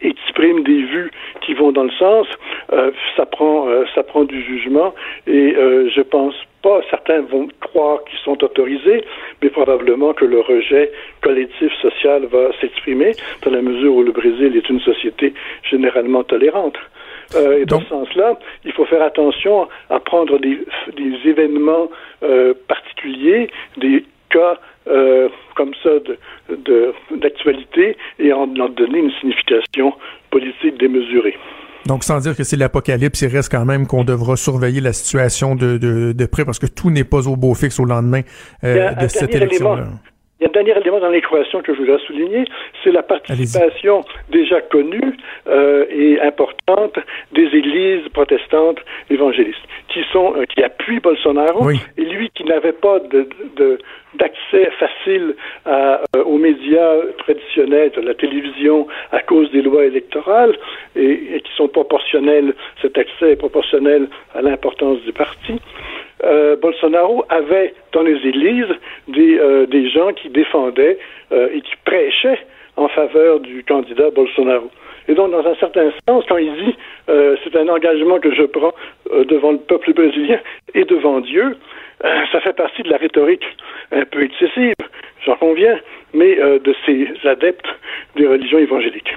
[0.00, 2.26] exprime des vues qui vont dans le sens,
[2.72, 4.94] euh, ça prend euh, ça prend du jugement
[5.26, 9.04] et euh, je pense pas certains vont croire qu'ils sont autorisés,
[9.42, 10.90] mais probablement que le rejet
[11.22, 16.76] collectif social va s'exprimer dans la mesure où le Brésil est une société généralement tolérante.
[17.34, 20.58] Euh, et dans ce sens-là, il faut faire attention à prendre des,
[20.96, 21.90] des événements
[22.22, 25.90] euh, particuliers, des cas euh, comme ça
[27.16, 29.92] d'actualité de, et en, en donner une signification
[30.30, 31.36] politique démesurée.
[31.86, 35.54] Donc, sans dire que c'est l'apocalypse, il reste quand même qu'on devra surveiller la situation
[35.54, 38.20] de, de, de près parce que tout n'est pas au beau fixe au lendemain
[38.64, 39.86] euh, de cette élection-là.
[40.40, 42.44] Il y a un dernier élément dans l'équation que je voudrais souligner,
[42.84, 45.16] c'est la participation déjà connue
[45.48, 46.96] euh, et importante
[47.32, 48.78] des églises protestantes
[49.10, 53.78] évangélistes qui sont euh, qui appuient Bolsonaro et lui qui n'avait pas de, de
[54.14, 55.34] d'accès facile
[55.66, 60.56] à, euh, aux médias traditionnels, de la télévision, à cause des lois électorales,
[60.96, 65.60] et, et qui sont proportionnels, cet accès est proportionnel à l'importance du parti.
[66.24, 68.74] Euh, Bolsonaro avait dans les églises
[69.06, 70.98] des, euh, des gens qui défendaient
[71.32, 72.40] euh, et qui prêchaient
[72.76, 74.70] en faveur du candidat Bolsonaro.
[75.08, 76.76] Et donc, dans un certain sens, quand il dit
[77.06, 78.74] c'est un engagement que je prends
[79.10, 80.38] devant le peuple brésilien
[80.74, 81.56] et devant Dieu,
[82.02, 83.44] ça fait partie de la rhétorique
[83.90, 84.74] un peu excessive,
[85.24, 85.78] j'en conviens,
[86.12, 87.66] mais de ces adeptes
[88.16, 89.14] des religions évangéliques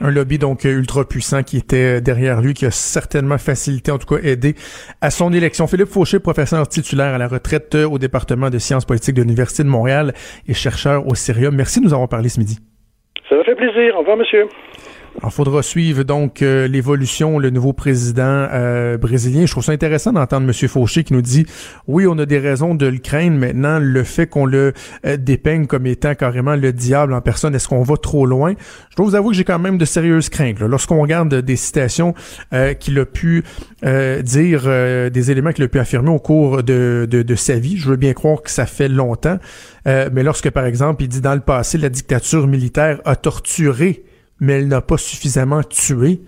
[0.00, 4.14] un lobby donc ultra puissant qui était derrière lui, qui a certainement facilité, en tout
[4.14, 4.54] cas aidé
[5.00, 5.66] à son élection.
[5.66, 9.68] Philippe Fauché, professeur titulaire à la retraite au département de sciences politiques de l'Université de
[9.68, 10.12] Montréal
[10.48, 11.54] et chercheur au Cirium.
[11.54, 12.58] Merci de nous avoir parlé ce midi.
[13.28, 13.94] Ça m'a fait plaisir.
[13.96, 14.46] Au revoir, monsieur.
[15.22, 19.46] Il faudra suivre donc euh, l'évolution, le nouveau président euh, brésilien.
[19.46, 20.68] Je trouve ça intéressant d'entendre M.
[20.68, 21.46] Fauché qui nous dit
[21.86, 23.38] oui, on a des raisons de le craindre.
[23.38, 24.72] Maintenant, le fait qu'on le
[25.06, 28.54] euh, dépeigne comme étant carrément le diable en personne, est-ce qu'on va trop loin?
[28.90, 30.58] Je dois vous avouer que j'ai quand même de sérieuses craintes.
[30.60, 32.14] Lorsqu'on regarde des citations
[32.80, 33.44] qu'il a pu
[33.82, 34.62] dire,
[35.10, 37.96] des éléments qu'il a pu affirmer au cours de, de, de, sa vie, je veux
[37.96, 39.38] bien croire que ça fait longtemps.
[39.86, 44.04] mais lorsque, par exemple, il dit dans le passé, la dictature militaire a torturé
[44.40, 46.22] mais elle n'a pas suffisamment tué.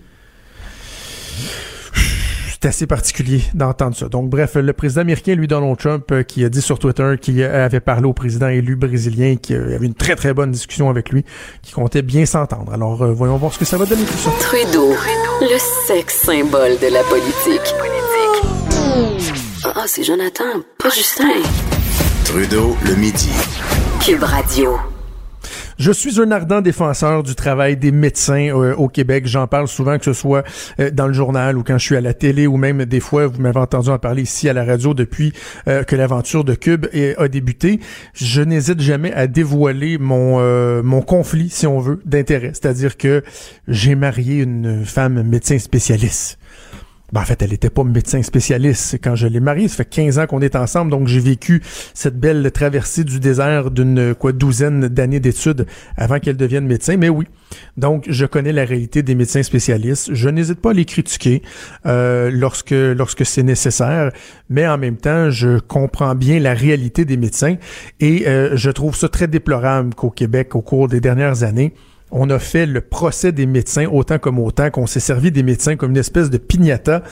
[2.48, 4.08] C'est assez particulier d'entendre ça.
[4.08, 7.42] Donc, bref, le président américain, lui, Donald Trump, euh, qui a dit sur Twitter qu'il
[7.42, 11.24] avait parlé au président élu brésilien, qu'il avait une très, très bonne discussion avec lui,
[11.62, 12.72] qui comptait bien s'entendre.
[12.72, 14.30] Alors, euh, voyons voir ce que ça va donner tout ça.
[14.40, 14.94] Trudeau,
[15.42, 17.74] le sexe symbole de la politique.
[19.64, 20.44] Ah, c'est Jonathan,
[20.78, 21.42] pas Justin.
[22.24, 23.30] Trudeau, le midi.
[24.00, 24.95] Cube Radio.
[25.78, 29.26] Je suis un ardent défenseur du travail des médecins euh, au Québec.
[29.26, 30.42] J'en parle souvent, que ce soit
[30.80, 33.26] euh, dans le journal ou quand je suis à la télé ou même des fois,
[33.26, 35.34] vous m'avez entendu en parler ici à la radio depuis
[35.68, 36.86] euh, que l'aventure de Cube
[37.18, 37.80] a débuté.
[38.14, 40.40] Je n'hésite jamais à dévoiler mon,
[40.82, 42.52] mon conflit, si on veut, d'intérêt.
[42.54, 43.22] C'est-à-dire que
[43.68, 46.38] j'ai marié une femme médecin spécialiste.
[47.12, 49.68] Ben, en fait, elle était pas médecin spécialiste quand je l'ai mariée.
[49.68, 51.62] Ça fait 15 ans qu'on est ensemble, donc j'ai vécu
[51.94, 55.66] cette belle traversée du désert d'une quoi douzaine d'années d'études
[55.96, 56.96] avant qu'elle devienne médecin.
[56.96, 57.26] Mais oui,
[57.76, 60.12] donc je connais la réalité des médecins spécialistes.
[60.12, 61.42] Je n'hésite pas à les critiquer
[61.86, 64.10] euh, lorsque lorsque c'est nécessaire,
[64.50, 67.56] mais en même temps, je comprends bien la réalité des médecins
[68.00, 71.72] et euh, je trouve ça très déplorable qu'au Québec, au cours des dernières années,
[72.10, 75.76] on a fait le procès des médecins autant comme autant, qu'on s'est servi des médecins
[75.76, 77.02] comme une espèce de pignata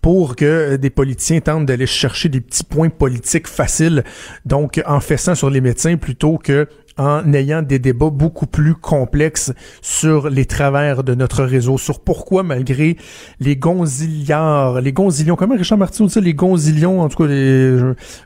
[0.00, 4.04] pour que euh, des politiciens tentent d'aller chercher des petits points politiques faciles,
[4.44, 9.52] donc en fessant sur les médecins plutôt que en ayant des débats beaucoup plus complexes
[9.82, 12.96] sur les travers de notre réseau, sur pourquoi malgré
[13.40, 17.78] les gonzillards, les gonzillions, comment Richard Martineau dit ça, les gonzillions, en tout cas, les,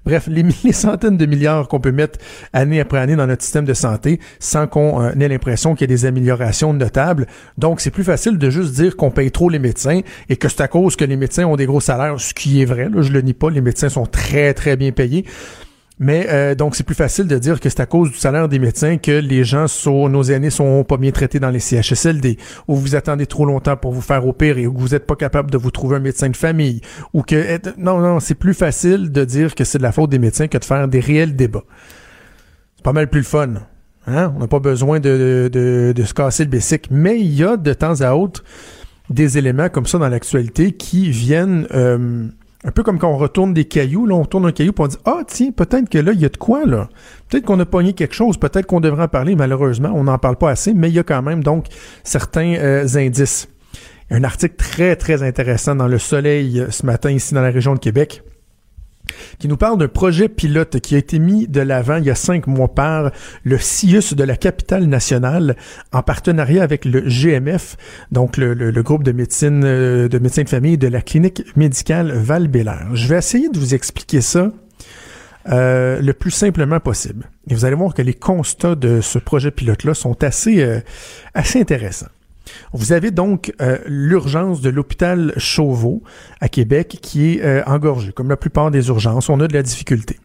[0.04, 2.18] bref, les, centaines de milliards qu'on peut mettre
[2.52, 5.92] année après année dans notre système de santé sans qu'on euh, ait l'impression qu'il y
[5.92, 7.26] a des améliorations notables.
[7.56, 10.60] Donc, c'est plus facile de juste dire qu'on paye trop les médecins et que c'est
[10.60, 13.12] à cause que les médecins ont des gros salaires, ce qui est vrai, là, je
[13.12, 15.24] le nie pas, les médecins sont très, très bien payés.
[16.00, 18.58] Mais euh, donc c'est plus facile de dire que c'est à cause du salaire des
[18.58, 22.76] médecins que les gens sont nos aînés sont pas bien traités dans les CHSLD ou
[22.76, 25.58] vous attendez trop longtemps pour vous faire opérer ou que vous n'êtes pas capable de
[25.58, 26.80] vous trouver un médecin de famille
[27.12, 30.20] ou que non non c'est plus facile de dire que c'est de la faute des
[30.20, 31.64] médecins que de faire des réels débats.
[32.76, 33.54] C'est pas mal plus le fun.
[34.06, 34.32] Hein?
[34.36, 36.88] On n'a pas besoin de, de, de, se casser le bessic.
[36.90, 38.44] Mais il y a de temps à autre
[39.10, 42.28] des éléments comme ça dans l'actualité qui viennent euh,
[42.64, 44.88] un peu comme quand on retourne des cailloux, là, on tourne un caillou pour on
[44.88, 46.88] dit Ah, tiens, peut-être que là, il y a de quoi, là.
[47.28, 50.36] Peut-être qu'on a pogné quelque chose, peut-être qu'on devrait en parler, malheureusement, on n'en parle
[50.36, 51.66] pas assez, mais il y a quand même donc
[52.02, 53.48] certains euh, indices.
[54.10, 57.74] Un article très, très intéressant dans Le Soleil euh, ce matin, ici dans la région
[57.74, 58.22] de Québec
[59.38, 62.14] qui nous parle d'un projet pilote qui a été mis de l'avant il y a
[62.14, 63.10] cinq mois par
[63.44, 65.56] le CIUS de la capitale nationale
[65.92, 67.76] en partenariat avec le GMF,
[68.12, 72.48] donc le, groupe de médecine euh, de médecine de famille de la clinique médicale val
[72.48, 72.94] -Bélair.
[72.94, 74.50] Je vais essayer de vous expliquer ça
[75.50, 77.30] euh, le plus simplement possible.
[77.48, 80.80] Et vous allez voir que les constats de ce projet pilote-là sont assez, euh,
[81.32, 82.08] assez intéressants.
[82.72, 86.02] Vous avez donc euh, l'urgence de l'hôpital Chauveau
[86.40, 88.12] à Québec qui est euh, engorgée.
[88.12, 90.16] Comme la plupart des urgences, on a de la difficulté.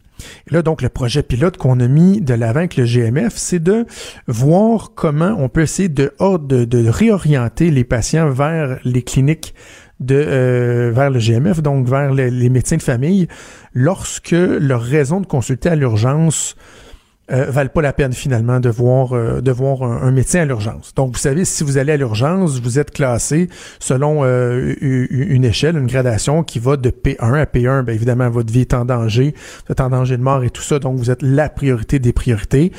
[0.48, 3.60] Et là, donc, le projet pilote qu'on a mis de l'avant avec le GMF, c'est
[3.60, 3.86] de
[4.28, 9.54] voir comment on peut essayer de, de, réorienter les patients vers les cliniques
[10.00, 13.28] de euh, vers le GMF, donc vers les médecins de famille,
[13.74, 16.56] lorsque leur raison de consulter à l'urgence
[17.32, 20.94] euh, valent pas la peine finalement de voir euh, de voir un, médecin à l'urgence.
[20.94, 23.48] Donc vous savez si vous allez à l'urgence, vous êtes classé
[23.80, 27.84] selon euh, une échelle, une gradation qui va de P1 à P1.
[27.84, 29.34] Bien évidemment votre vie est en danger,
[29.66, 32.12] vous êtes en danger de mort et tout ça, donc vous êtes la priorité des
[32.12, 32.74] priorités.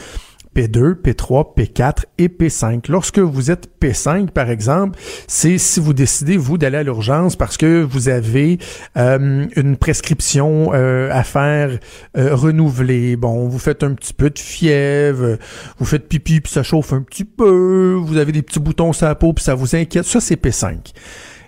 [0.54, 2.90] P2, P3, P4 et P5.
[2.90, 7.56] Lorsque vous êtes P5, par exemple, c'est si vous décidez, vous, d'aller à l'urgence parce
[7.56, 8.58] que vous avez
[8.96, 11.78] euh, une prescription euh, à faire
[12.16, 13.16] euh, renouveler.
[13.16, 15.38] Bon, vous faites un petit peu de fièvre,
[15.78, 19.06] vous faites pipi puis ça chauffe un petit peu, vous avez des petits boutons sur
[19.06, 20.04] la peau puis ça vous inquiète.
[20.04, 20.92] Ça, c'est P5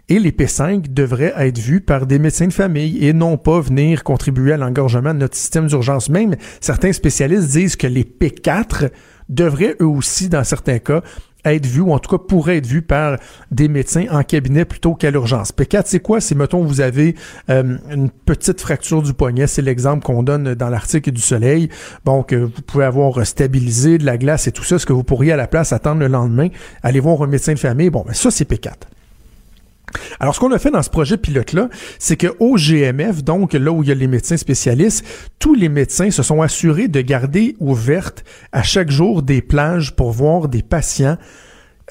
[0.09, 4.05] et les P5 devraient être vus par des médecins de famille et non pas venir
[4.05, 6.09] contribuer à l'engorgement de notre système d'urgence.
[6.09, 8.90] Même certains spécialistes disent que les P4
[9.29, 11.03] devraient eux aussi, dans certains cas,
[11.45, 13.19] être vus, ou en tout cas pourraient être vus par
[13.51, 15.53] des médecins en cabinet plutôt qu'à l'urgence.
[15.53, 16.21] P4, c'est quoi?
[16.21, 17.14] C'est, mettons, vous avez
[17.51, 21.69] euh, une petite fracture du poignet, c'est l'exemple qu'on donne dans l'article du Soleil.
[22.05, 25.05] Bon, que vous pouvez avoir stabilisé de la glace et tout ça, ce que vous
[25.05, 26.49] pourriez à la place attendre le lendemain,
[26.83, 28.73] aller voir un médecin de famille, bon, ben ça, c'est P4.
[30.21, 33.71] Alors, ce qu'on a fait dans ce projet pilote-là, c'est que au GMF, donc là
[33.71, 35.05] où il y a les médecins spécialistes,
[35.39, 40.13] tous les médecins se sont assurés de garder ouvertes à chaque jour des plages pour
[40.13, 41.17] voir des patients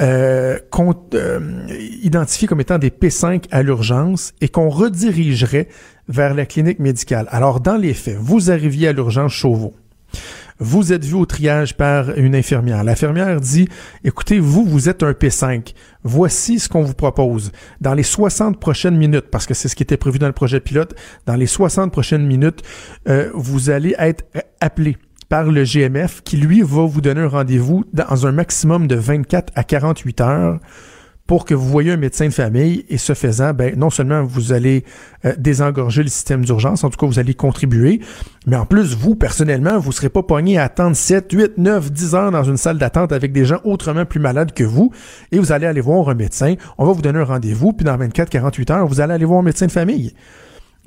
[0.01, 0.59] euh,
[1.13, 1.39] euh
[2.03, 5.69] identifiés comme étant des P5 à l'urgence et qu'on redirigerait
[6.09, 7.27] vers la clinique médicale.
[7.31, 9.73] Alors, dans les faits, vous arriviez à l'urgence Chauveau.
[10.59, 12.83] Vous êtes vu au triage par une infirmière.
[12.85, 13.67] L'infirmière dit,
[14.05, 15.73] écoutez, vous, vous êtes un P5.
[16.03, 17.51] Voici ce qu'on vous propose.
[17.81, 20.61] Dans les 60 prochaines minutes, parce que c'est ce qui était prévu dans le projet
[20.61, 22.61] pilote, dans les 60 prochaines minutes,
[23.09, 24.23] euh, vous allez être
[24.61, 28.95] appelé par le GMF qui, lui, va vous donner un rendez-vous dans un maximum de
[28.95, 30.59] 24 à 48 heures
[31.27, 32.85] pour que vous voyez un médecin de famille.
[32.89, 34.83] Et ce faisant, ben, non seulement vous allez
[35.25, 37.99] euh, désengorger le système d'urgence, en tout cas vous allez contribuer,
[38.45, 41.91] mais en plus, vous, personnellement, vous ne serez pas pogné à attendre 7, 8, 9,
[41.91, 44.91] 10 heures dans une salle d'attente avec des gens autrement plus malades que vous.
[45.31, 47.97] Et vous allez aller voir un médecin, on va vous donner un rendez-vous, puis dans
[47.97, 50.13] 24, 48 heures, vous allez aller voir un médecin de famille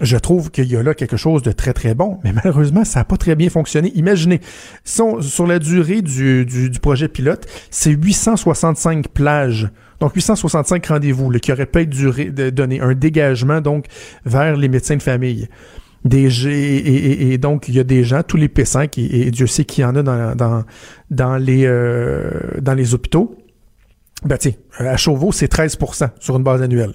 [0.01, 3.01] je trouve qu'il y a là quelque chose de très très bon, mais malheureusement, ça
[3.01, 3.93] n'a pas très bien fonctionné.
[3.95, 4.41] Imaginez,
[4.85, 11.67] sur la durée du, du, projet pilote, c'est 865 plages donc 865 rendez-vous qui auraient
[11.67, 13.87] peut-être duré, de donner un dégagement donc
[14.25, 15.49] vers les médecins de famille.
[16.11, 19.85] Et, donc, il y a des gens, tous les P5, et, Dieu sait qu'il y
[19.85, 20.03] en a
[21.11, 22.31] dans, les, euh,
[22.61, 23.37] dans les hôpitaux.
[24.25, 26.95] Ben tiens, à Chauveau, c'est 13% sur une base annuelle.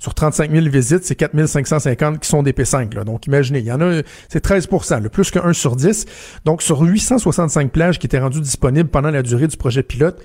[0.00, 2.94] Sur 35 000 visites, c'est 4 550 qui sont des P5.
[2.94, 3.04] Là.
[3.04, 6.06] Donc, imaginez, il y en a, c'est 13% le plus que 1 sur 10.
[6.46, 10.18] Donc, sur 865 plages qui étaient rendues disponibles pendant la durée du projet pilote,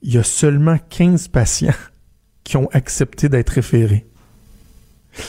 [0.00, 1.74] il y a seulement 15 patients
[2.44, 4.06] qui ont accepté d'être référés.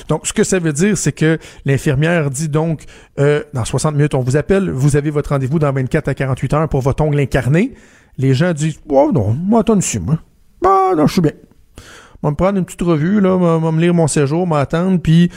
[0.08, 2.86] Donc, ce que ça veut dire, c'est que l'infirmière dit donc,
[3.20, 6.54] euh, dans 60 minutes, on vous appelle, vous avez votre rendez-vous dans 24 à 48
[6.54, 7.74] heures pour votre ongle incarné.
[8.18, 10.18] Les gens disent, oh non, moi, attends ici, moi.
[10.62, 11.34] Bah, non, je suis bien.
[12.24, 15.30] On va me prendre une petite revue, là, va me lire mon séjour, m'attendre, puis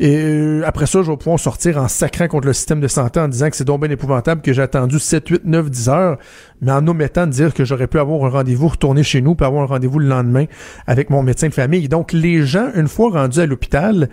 [0.00, 3.20] et euh, après ça, je vais pouvoir sortir en sacrant contre le système de santé
[3.20, 6.18] en disant que c'est donc épouvantable que j'ai attendu 7, 8, 9, 10 heures,
[6.60, 9.46] mais en omettant de dire que j'aurais pu avoir un rendez-vous, retourner chez nous, puis
[9.46, 10.46] avoir un rendez-vous le lendemain
[10.88, 11.88] avec mon médecin de famille.
[11.88, 14.08] Donc, les gens, une fois rendus à l'hôpital,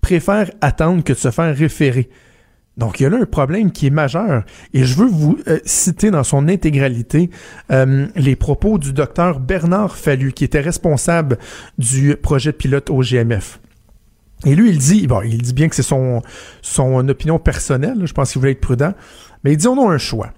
[0.00, 2.08] préfèrent attendre que de se faire référer.
[2.76, 4.44] Donc, il y a là un problème qui est majeur.
[4.74, 7.30] Et je veux vous euh, citer dans son intégralité
[7.72, 11.38] euh, les propos du docteur Bernard Fallu, qui était responsable
[11.78, 13.60] du projet pilote au GMF.
[14.44, 16.22] Et lui, il dit, bon, il dit bien que c'est son,
[16.60, 18.92] son opinion personnelle, je pense qu'il voulait être prudent,
[19.42, 20.30] mais il dit on a un choix.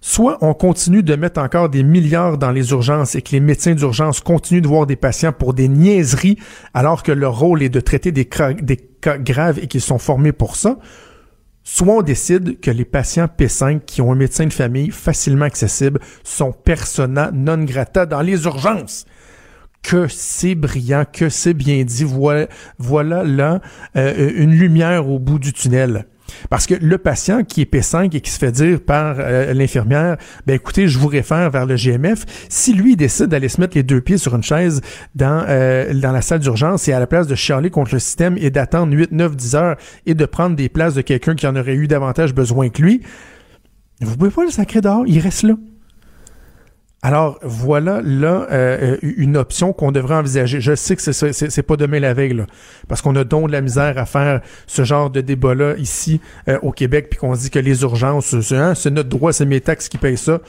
[0.00, 3.74] Soit on continue de mettre encore des milliards dans les urgences et que les médecins
[3.74, 6.38] d'urgence continuent de voir des patients pour des niaiseries
[6.74, 8.28] alors que leur rôle est de traiter des,
[8.60, 10.78] des cas graves et qu'ils sont formés pour ça,
[11.64, 15.98] soit on décide que les patients P5 qui ont un médecin de famille facilement accessible
[16.22, 19.06] sont persona non grata dans les urgences
[19.82, 22.04] que c'est brillant, que c'est bien dit.
[22.04, 22.48] Voilà,
[22.78, 23.60] voilà là
[23.96, 26.06] euh, une lumière au bout du tunnel.
[26.50, 30.16] Parce que le patient qui est P5 et qui se fait dire par euh, l'infirmière,
[30.46, 33.82] ben écoutez, je vous réfère vers le GMF, si lui décide d'aller se mettre les
[33.82, 34.80] deux pieds sur une chaise
[35.14, 38.36] dans, euh, dans la salle d'urgence et à la place de chialer contre le système
[38.38, 39.76] et d'attendre 8, 9, 10 heures
[40.06, 43.02] et de prendre des places de quelqu'un qui en aurait eu davantage besoin que lui,
[44.00, 45.54] vous pouvez pas le sacrer dehors, il reste là.
[47.04, 50.62] Alors voilà là euh, une option qu'on devrait envisager.
[50.62, 52.42] Je sais que c'est pas demain la veille
[52.88, 56.22] parce qu'on a donc de la misère à faire ce genre de débat là ici
[56.48, 59.44] euh, au Québec, puis qu'on se dit que les urgences, hein, c'est notre droit, c'est
[59.44, 60.40] mes taxes qui payent ça.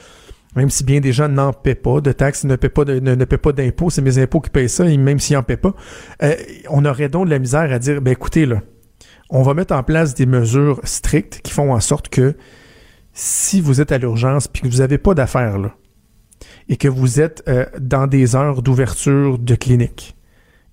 [0.56, 3.36] Même si bien des gens n'en paient pas de taxes, ne paient pas ne, paient
[3.36, 5.74] pas d'impôts, c'est mes impôts qui payent ça, et même s'ils n'en paient pas,
[6.22, 6.34] euh,
[6.70, 8.62] on aurait donc de la misère à dire, ben écoutez là,
[9.28, 12.34] on va mettre en place des mesures strictes qui font en sorte que
[13.12, 15.74] si vous êtes à l'urgence puis que vous n'avez pas d'affaires là,
[16.68, 20.16] et que vous êtes euh, dans des heures d'ouverture de clinique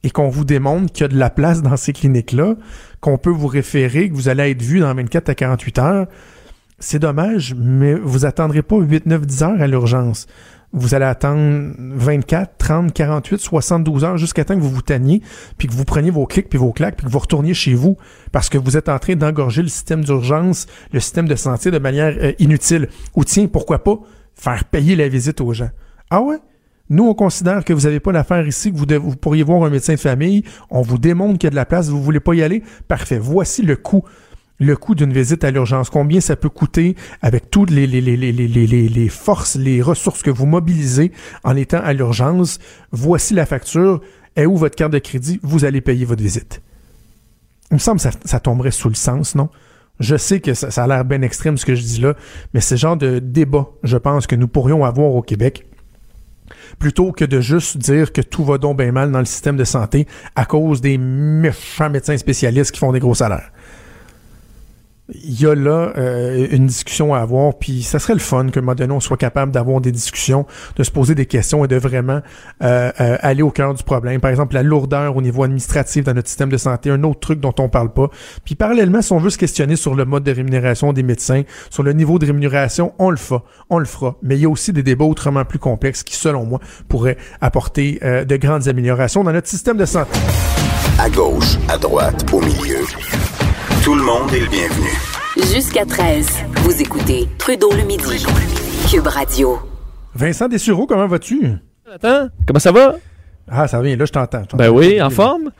[0.03, 2.55] et qu'on vous démontre qu'il y a de la place dans ces cliniques-là,
[2.99, 6.07] qu'on peut vous référer, que vous allez être vu dans 24 à 48 heures,
[6.79, 10.27] c'est dommage, mais vous attendrez pas 8, 9, 10 heures à l'urgence.
[10.73, 15.21] Vous allez attendre 24, 30, 48, 72 heures jusqu'à temps que vous vous tanniez,
[15.57, 17.95] puis que vous preniez vos clics puis vos claques, puis que vous retourniez chez vous,
[18.31, 21.77] parce que vous êtes en train d'engorger le système d'urgence, le système de santé de
[21.77, 22.89] manière euh, inutile.
[23.15, 23.99] Ou tiens, pourquoi pas
[24.35, 25.69] faire payer la visite aux gens.
[26.09, 26.37] Ah ouais?
[26.89, 29.93] Nous, on considère que vous n'avez pas l'affaire ici, que vous, pourriez voir un médecin
[29.93, 30.43] de famille.
[30.69, 32.61] On vous démontre qu'il y a de la place, vous voulez pas y aller?
[32.87, 33.17] Parfait.
[33.17, 34.03] Voici le coût.
[34.59, 35.89] Le coût d'une visite à l'urgence.
[35.89, 41.11] Combien ça peut coûter avec toutes les, forces, les ressources que vous mobilisez
[41.43, 42.59] en étant à l'urgence?
[42.91, 44.01] Voici la facture.
[44.35, 45.39] Et où votre carte de crédit?
[45.41, 46.61] Vous allez payer votre visite.
[47.71, 49.49] Il me semble que ça tomberait sous le sens, non?
[49.99, 52.15] Je sais que ça, a l'air bien extrême ce que je dis là,
[52.53, 55.65] mais c'est le genre de débat, je pense, que nous pourrions avoir au Québec
[56.79, 59.63] plutôt que de juste dire que tout va donc bien mal dans le système de
[59.63, 63.51] santé à cause des méchants médecins spécialistes qui font des gros salaires
[65.23, 68.59] il y a là euh, une discussion à avoir, puis ça serait le fun que,
[68.59, 70.45] un on soit capable d'avoir des discussions,
[70.75, 72.21] de se poser des questions et de vraiment
[72.63, 74.19] euh, euh, aller au cœur du problème.
[74.19, 77.39] Par exemple, la lourdeur au niveau administratif dans notre système de santé, un autre truc
[77.39, 78.09] dont on parle pas.
[78.45, 81.83] Puis parallèlement, si on veut se questionner sur le mode de rémunération des médecins, sur
[81.83, 84.15] le niveau de rémunération, on le fera, on le fera.
[84.21, 87.99] Mais il y a aussi des débats autrement plus complexes qui, selon moi, pourraient apporter
[88.01, 90.19] de grandes améliorations dans notre système de santé.
[90.99, 92.85] À gauche, à droite, au milieu.
[93.83, 94.87] Tout le monde est le bienvenu.
[95.53, 98.25] Jusqu'à 13, vous écoutez Trudeau le midi.
[98.89, 99.59] Cube Radio.
[100.15, 101.51] Vincent Dessureau, comment vas-tu?
[101.93, 102.95] Attends, comment ça va?
[103.51, 104.43] Ah, ça va bien, là, je t'entends.
[104.53, 105.51] Ben oui, en forme?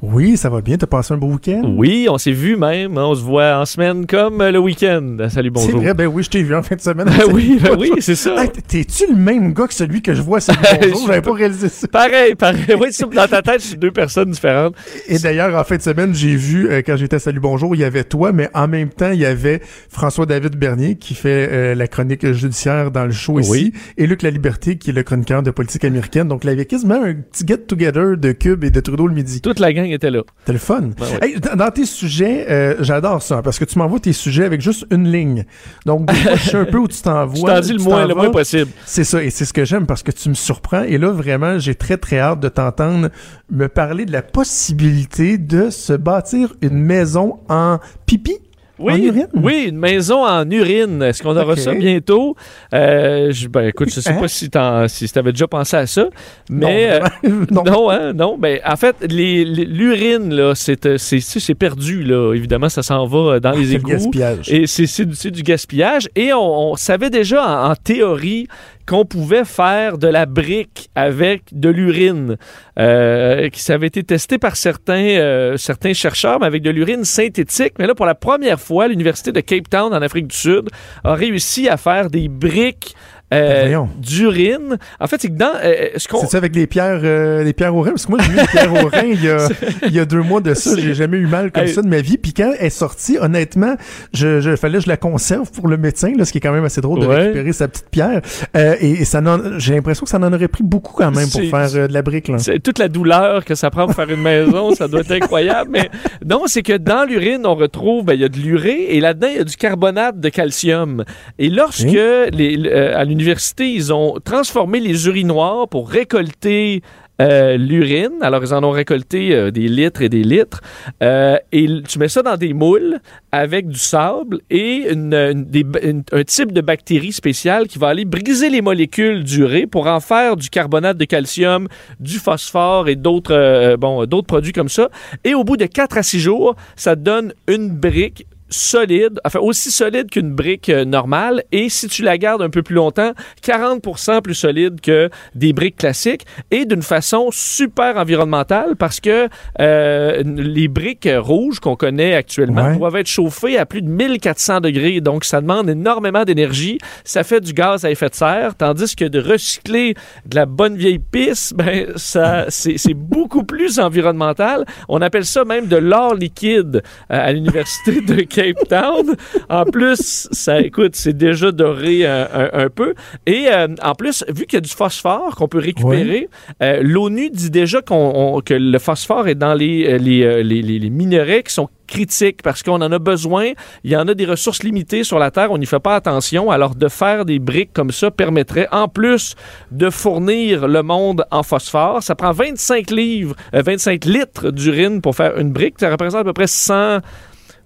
[0.00, 0.76] Oui, ça va bien.
[0.76, 1.74] T'as passé un beau week-end?
[1.76, 2.96] Oui, on s'est vu même.
[2.96, 5.16] On se voit en semaine comme le week-end.
[5.28, 5.70] Salut, bonjour.
[5.70, 7.08] C'est vrai, ben oui, je t'ai vu en fin de semaine.
[7.18, 8.36] Ben oui, ben oui, c'est ça.
[8.46, 11.06] T'es-tu le même gars que celui que je vois salut bonjour?
[11.08, 11.88] J'avais pas réalisé ça.
[11.88, 12.76] Pareil, pareil.
[12.78, 14.76] Oui, dans ta tête, c'est deux personnes différentes.
[15.08, 17.80] Et d'ailleurs, en fin de semaine, j'ai vu, euh, quand j'étais à Salut Bonjour, il
[17.80, 21.74] y avait toi, mais en même temps, il y avait François-David Bernier qui fait euh,
[21.74, 25.42] la chronique judiciaire dans le show ici, et Luc La Liberté qui est le chroniqueur
[25.42, 26.28] de politique américaine.
[26.28, 29.40] Donc, il y avait quasiment un petit get-together de Cube et de Trudeau le midi.
[29.40, 30.22] Toute la gang était là
[30.58, 30.90] fun.
[30.98, 34.86] Ben dans tes sujets, euh, j'adore ça, parce que tu m'envoies tes sujets avec juste
[34.90, 35.44] une ligne.
[35.86, 37.36] Donc, je suis un peu où tu t'envoies.
[37.50, 38.70] je t'en dis le moins, le moins possible.
[38.86, 40.82] C'est ça, et c'est ce que j'aime, parce que tu me surprends.
[40.82, 43.08] Et là, vraiment, j'ai très, très hâte de t'entendre
[43.50, 48.36] me parler de la possibilité de se bâtir une maison en pipi.
[48.78, 49.26] Oui, En urine?
[49.34, 51.02] oui, une maison en urine.
[51.02, 51.58] Est-ce qu'on aura Ok.
[51.58, 52.36] ça bientôt?
[52.72, 54.20] Euh, je, ben, écoute, je sais Hein?
[54.20, 56.06] pas si t'en- si tu avais déjà pensé à ça,
[56.48, 57.64] mais euh, non.
[57.64, 58.36] non, hein, non.
[58.38, 62.34] Ben, en fait, l'urine là, c'est euh, c'est c'est- c'est perdu là.
[62.34, 63.88] Évidemment, ça s'en va euh, dans les C'est le égouts.
[63.90, 64.52] gaspillage.
[64.52, 66.08] Et c'est c'est du, c'est du gaspillage.
[66.14, 68.48] Et on, on savait déjà en, en théorie
[68.88, 72.36] qu'on pouvait faire de la brique avec de l'urine.
[72.78, 77.74] Euh, qui avait été testé par certains, euh, certains chercheurs, mais avec de l'urine synthétique.
[77.78, 80.68] Mais là, pour la première fois, l'Université de Cape Town, en Afrique du Sud,
[81.02, 82.94] a réussi à faire des briques
[83.32, 83.88] euh, Ben voyons.
[83.98, 84.78] d'urine.
[85.00, 86.20] En fait, c'est que dans euh, ce qu'on...
[86.20, 87.90] C'est ça avec les pierres, euh, les pierres au rein?
[87.90, 89.48] Parce que moi, j'ai mis les pierres au rein il y a,
[89.86, 90.70] il y a deux mois de ça.
[90.76, 91.72] J'ai jamais eu mal comme Hey.
[91.74, 92.16] ça de ma vie.
[92.18, 93.74] Puis quand elle est sortie, honnêtement,
[94.14, 96.52] je, je fallait que je la conserve pour le médecin, là, ce qui est quand
[96.52, 97.16] même assez drôle de Ouais.
[97.22, 98.20] récupérer sa petite pierre.
[98.56, 101.28] Euh, et, et ça n'en- j'ai l'impression que ça en aurait pris beaucoup quand même
[101.30, 102.28] pour faire euh, de la brique.
[102.28, 102.38] Là.
[102.38, 105.70] C'est toute la douleur que ça prend pour faire une maison, ça doit être incroyable.
[105.72, 105.90] Mais
[106.24, 109.28] non, c'est que dans l'urine, on retrouve, ben, il y a de l'urée et là-dedans,
[109.30, 111.04] il y a du carbonate de calcium.
[111.38, 113.17] Et lorsque, les, euh, à l'université,
[113.60, 116.82] ils ont transformé les urinoirs pour récolter
[117.20, 118.12] euh, l'urine.
[118.20, 120.60] Alors, ils en ont récolté euh, des litres et des litres.
[121.02, 123.00] Euh, et tu mets ça dans des moules
[123.32, 129.24] avec du sable et un type de bactérie spéciale qui va aller briser les molécules
[129.24, 131.66] d'urée pour en faire du carbonate de calcium,
[131.98, 134.88] du phosphore et d'autres bon, d'autres produits comme ça.
[135.24, 139.70] Et au bout de 4 à 6 jours, ça donne une brique solide, enfin aussi
[139.70, 143.12] solide qu'une brique euh, normale et si tu la gardes un peu plus longtemps,
[143.44, 149.28] 40% plus solide que des briques classiques et d'une façon super environnementale parce que
[149.60, 152.76] euh, les briques rouges qu'on connaît actuellement Ouais.
[152.76, 157.40] doivent être chauffées à plus de 1400 degrés donc ça demande énormément d'énergie, ça fait
[157.40, 159.94] du gaz à effet de serre tandis que de recycler
[160.26, 164.64] de la bonne vieille pisse, ben ça c'est c'est beaucoup plus environnemental.
[164.88, 169.16] On appelle ça même de l'or liquide euh, à l'université de Cape Town.
[169.48, 172.94] En plus, ça, écoute, c'est déjà doré un, un- un peu.
[173.26, 176.28] Et euh, en plus, vu qu'il y a du phosphore qu'on peut récupérer,
[176.62, 180.42] euh, l'ONU dit déjà qu'on, on- que le phosphore est dans les, euh, les, euh,
[180.42, 183.52] les, les- les minerais qui sont critiques parce qu'on en a besoin.
[183.82, 186.50] Il y en a des ressources limitées sur la Terre, on n'y fait pas attention.
[186.50, 189.34] Alors, de faire des briques comme ça permettrait, en plus
[189.72, 195.16] de fournir le monde en phosphore, ça prend 25 livres, euh, 25 litres d'urine pour
[195.16, 195.76] faire une brique.
[195.80, 196.98] Ça représente à peu près 100,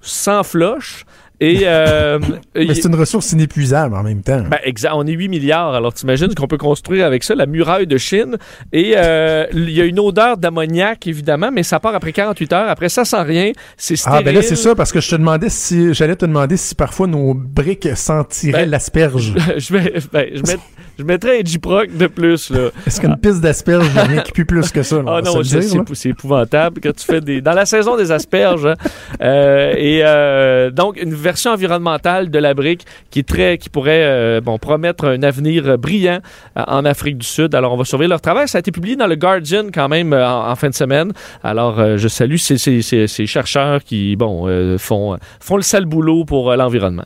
[0.03, 1.05] 100 floches.
[1.43, 2.21] Et euh,
[2.55, 4.43] Mais c'est une ressource inépuisable en même temps.
[4.49, 4.93] ben, exact.
[4.95, 5.75] On est 8 milliards.
[5.75, 8.37] Alors, t'imagines qu'on peut construire avec ça la muraille de Chine.
[8.73, 12.69] Et euh, il y a une odeur d'ammoniac, évidemment, mais ça part après 48 heures.
[12.69, 13.51] Après ça, sans rien.
[13.77, 14.21] C'est stérile.
[14.21, 16.77] Ah ben là c'est ça parce que je te demandais si j'allais te demander si
[16.77, 19.35] parfois nos briques sentiraient Ben, l'asperge.
[19.57, 20.43] je, vais, ben, je,
[20.99, 22.69] je mettrais un J-Proc de plus, là.
[22.87, 25.23] Est-ce qu'une piste d'asperge il y a rien qui pue plus que ça là, Ah
[25.23, 25.43] non,
[25.95, 28.67] c'est épouvantable quand tu fais des dans la saison des asperges.
[28.67, 28.75] hein.
[29.23, 34.03] Euh, et euh, donc une version environnementale de la brique qui est très qui pourrait
[34.05, 36.21] euh, bon promettre un avenir brillant
[36.57, 37.55] en Afrique du Sud.
[37.55, 38.49] Alors on va surveiller leur travail.
[38.49, 41.13] Ça a été publié dans le Guardian quand même en, en fin de semaine.
[41.43, 44.47] Alors je salue ces, ces- ces- ces chercheurs qui bon
[44.79, 47.05] font font le sale boulot pour l'environnement.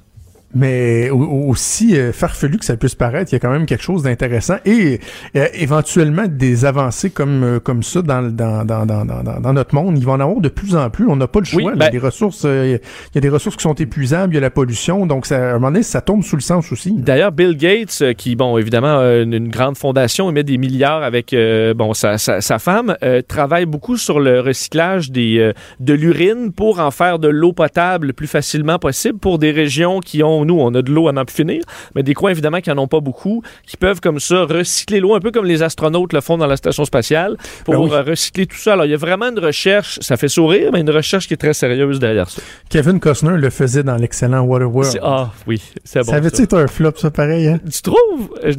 [0.58, 3.82] Mais au- aussi euh, farfelu que ça puisse paraître, il y a quand même quelque
[3.82, 5.00] chose d'intéressant et
[5.36, 9.74] euh, éventuellement des avancées comme euh, comme ça dans, dans, dans, dans, dans, dans notre
[9.74, 9.98] monde.
[9.98, 11.06] Il va en avoir de plus en plus.
[11.08, 11.62] On n'a pas le choix.
[11.62, 12.78] Oui, ben- les ressources, euh,
[13.12, 15.06] il y a des ressources qui sont épuisables, il y a la pollution.
[15.06, 16.92] Donc ça, à un moment donné, ça tombe sous le sens aussi.
[16.94, 20.56] D'ailleurs, Bill Gates, euh, qui, bon, évidemment, a une, une grande fondation, il met des
[20.56, 25.38] milliards avec, euh, bon, sa, sa, sa femme, euh, travaille beaucoup sur le recyclage des,
[25.38, 29.50] euh, de l'urine pour en faire de l'eau potable le plus facilement possible pour des
[29.50, 31.62] régions qui ont, nous, on a de l'eau à n'en plus finir,
[31.94, 35.14] mais des coins, évidemment, qui n'en ont pas beaucoup, qui peuvent, comme ça, recycler l'eau,
[35.14, 37.90] un peu comme les astronautes le font dans la station spatiale, pour Ben oui.
[37.92, 38.72] euh, recycler tout ça.
[38.74, 41.38] Alors, il y a vraiment une recherche, ça fait sourire, mais une recherche qui est
[41.38, 42.40] très sérieuse derrière ça.
[42.70, 44.98] Kevin Costner le faisait dans l'excellent Waterworld.
[45.02, 46.10] Ah, oui, c'est bon.
[46.12, 47.60] ça avait-tu été un flop, ça, pareil, hein?
[47.70, 48.30] Tu trouves?
[48.44, 48.52] Euh,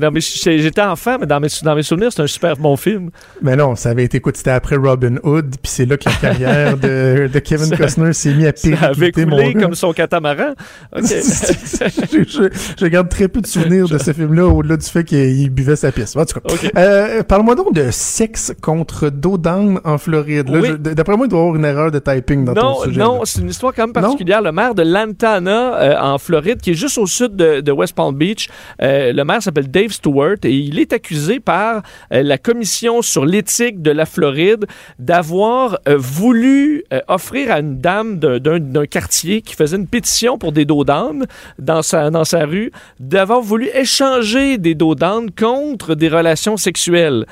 [0.57, 3.09] J'étais enfant, mais dans mes, dans mes souvenirs, c'est un super bon film.
[3.41, 6.15] Mais non, ça avait été, écoute, c'était après Robin Hood, puis c'est là que la
[6.15, 9.75] carrière de, de Kevin Ça- Costner s'est mis à Ça avait péricliter, mon coulé comme
[9.75, 10.53] son catamaran.
[10.95, 11.03] OK.
[12.11, 15.49] je, je- je garde très peu de souvenirs de ce film-là, au-delà du fait qu'il
[15.49, 16.15] buvait sa pisse.
[16.15, 16.71] En tout cas, OK.
[16.77, 20.49] euh, parle-moi donc de sexe contre dos d'âne en Floride.
[20.49, 20.69] Oui.
[20.79, 22.99] D'après moi, il doit y avoir une erreur de typing dans non, ton sujet.
[22.99, 24.41] non, c'est une histoire quand même particulière.
[24.41, 27.93] Le maire de Lantana, euh, en Floride, qui est juste au sud de, de West
[27.95, 28.49] Palm Beach,
[28.81, 31.81] euh, le maire s'appelle Dave Stewart et il est accusé par
[32.13, 34.65] euh, la commission sur l'éthique de la Floride
[35.07, 40.51] d'avoir euh, voulu euh, offrir à une dame d'un quartier qui faisait une pétition pour
[40.51, 41.25] des dos d'âne
[41.59, 44.95] dans sa, rue, d'avoir voulu échanger des dos
[45.37, 47.25] contre des relations sexuelles.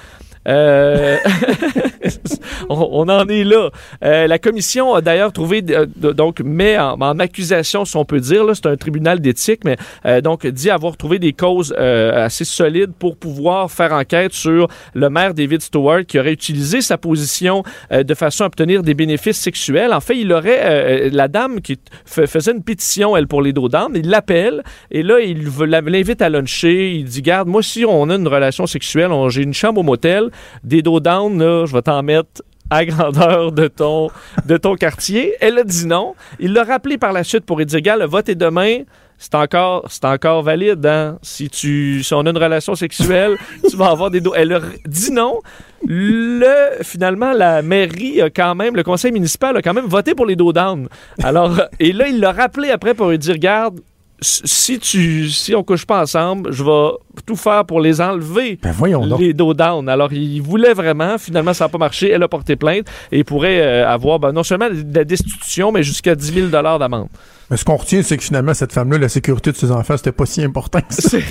[0.47, 1.17] Euh,
[2.69, 3.69] on, en est là.
[4.03, 8.43] Euh, la commission a d'ailleurs trouvé, euh, donc, met en, accusation, si on peut dire,
[8.53, 12.91] c'est un tribunal d'éthique, mais euh, donc dit avoir trouvé des causes euh, assez solides
[12.97, 18.13] pour pouvoir faire enquête sur le maire David Stewart qui aurait utilisé sa position de
[18.13, 19.93] façon à obtenir des bénéfices sexuels.
[19.93, 23.91] En fait, il aurait, la dame qui faisait une pétition, elle, pour les dos d'âne,
[23.95, 25.49] il l'appelle et là, il
[25.85, 26.93] l'invite à luncher.
[26.93, 30.29] Il dit, garde, moi, si on a une relation sexuelle, j'ai une chambre au motel,
[30.63, 34.09] des dos down, là, je vais t'en mettre à grandeur de ton,
[34.45, 35.35] de ton quartier.
[35.39, 36.15] Elle a dit non.
[36.39, 38.79] Il l'a rappelé par la suite pour lui dire, gars, le vote est demain.
[39.17, 41.17] C'est encore, c'est encore valide, hein?
[41.21, 43.37] Si tu, si on a une relation sexuelle,
[43.69, 44.33] tu vas avoir des dos.
[44.35, 45.39] Elle a dit non.
[45.87, 50.25] Le, finalement, la mairie a quand même, le conseil municipal a quand même voté pour
[50.25, 50.89] les dos down.
[51.23, 53.79] Alors, et là, il l'a rappelé après pour lui dire, regarde,
[54.21, 58.71] si tu, si on couche pas ensemble, je vais tout faire pour les enlever Ben
[58.71, 59.19] voyons donc.
[59.19, 59.89] les dos down.
[59.89, 61.17] Alors, il voulait vraiment.
[61.17, 62.09] Finalement, ça n'a pas marché.
[62.09, 65.71] Elle a porté plainte et il pourrait euh, avoir ben, non seulement de la destitution,
[65.71, 67.09] mais jusqu'à 10 000 d'amende.
[67.49, 70.11] Mais ce qu'on retient, c'est que finalement, cette femme-là, la sécurité de ses enfants, c'était
[70.11, 71.17] pas si important que ça.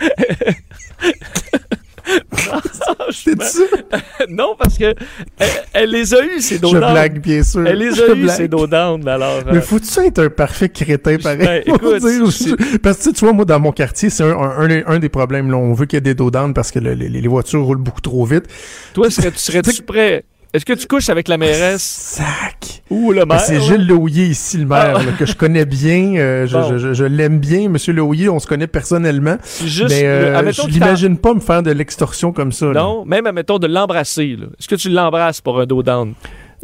[3.12, 3.62] Ça?
[4.28, 4.94] non, parce que
[5.38, 7.66] elle, elle les a eus, ces dos Je blague, bien sûr.
[7.66, 8.36] Elle les a blague.
[8.36, 9.06] ces dos down.
[9.08, 11.38] Alors, Mais euh, faut-tu être un parfait crétin pareil?
[11.38, 14.82] Ben, écoute, dire, parce que tu vois, moi, dans mon quartier, c'est un, un, un-
[14.86, 15.50] un des problèmes.
[15.50, 15.56] Là.
[15.56, 17.78] On veut qu'il y ait des dos down parce que le- les, les voitures roulent
[17.78, 18.44] beaucoup trop vite.
[18.94, 20.24] toi, serais- tu serais-tu prêt?
[20.52, 21.82] Est-ce que tu couches avec la mairesse?
[21.82, 22.82] Sac!
[22.90, 23.40] ou le Ben, maire?
[23.40, 25.02] c'est Gilles Lehouillier ici, le maire, Ah.
[25.04, 26.16] là, que je connais bien.
[26.16, 26.68] euh, je Bon.
[26.70, 28.28] je- je- je l'aime bien, Monsieur Lehouillier.
[28.28, 29.36] On se connaît personnellement.
[29.64, 32.66] Juste, mais euh, je l'imagine pas me faire de l'extorsion comme ça.
[32.66, 32.72] là.
[32.80, 34.36] Non, même, admettons, de l'embrasser.
[34.58, 36.14] Est-ce que tu l'embrasses pour un dos down?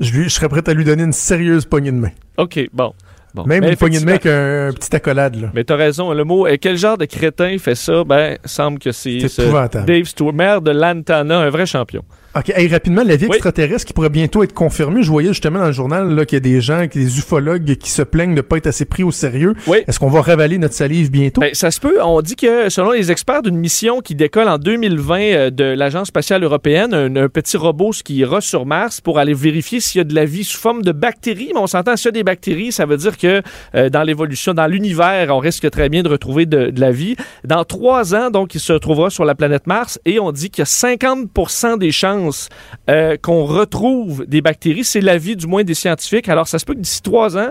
[0.01, 2.11] Je, lui- je serais prêt à lui donner une sérieuse poignée de main.
[2.39, 2.93] OK, bon.
[3.35, 3.45] Bon.
[3.45, 5.37] Même Mais une poignée de main qu'un un petit accolade.
[5.37, 5.51] Là.
[5.55, 6.47] Mais t'as raison, le mot.
[6.49, 8.03] Et quel genre de crétin fait ça?
[8.03, 9.85] Ben, semble que c'est C'est ce.
[9.87, 12.03] Dave Stewart, maire de Lantana, un vrai champion.
[12.39, 13.37] OK, hey, rapidement, la vie Oui.
[13.37, 15.03] extraterrestre qui pourrait bientôt être confirmée.
[15.03, 17.89] Je voyais justement dans le journal là, qu'il y a des gens, des ufologues qui
[17.91, 19.55] se plaignent de ne pas être assez pris au sérieux.
[19.67, 19.79] Oui.
[19.89, 21.41] Est-ce qu'on va ravaler notre salive bientôt?
[21.41, 21.97] Ben, ça se peut.
[22.03, 26.09] On dit que, selon les experts d'une mission qui décolle en 2020 euh, de l'Agence
[26.09, 30.03] spatiale européenne, un, un petit robot qui ira sur Mars pour aller vérifier s'il y
[30.03, 31.53] a de la vie sous forme de bactéries.
[31.55, 33.41] Mais on s'entend, s'il y a des bactéries, ça veut dire que
[33.75, 37.17] euh, dans l'évolution, dans l'univers, on risque très bien de retrouver de, de la vie.
[37.45, 40.61] Dans trois ans, donc, il se retrouvera sur la planète Mars et on dit qu'il
[40.61, 42.26] y a 50 des chances
[42.89, 44.85] euh, qu'on retrouve des bactéries.
[44.85, 46.29] C'est l'avis, du moins, des scientifiques.
[46.29, 47.51] Alors, ça se peut que d'ici trois ans,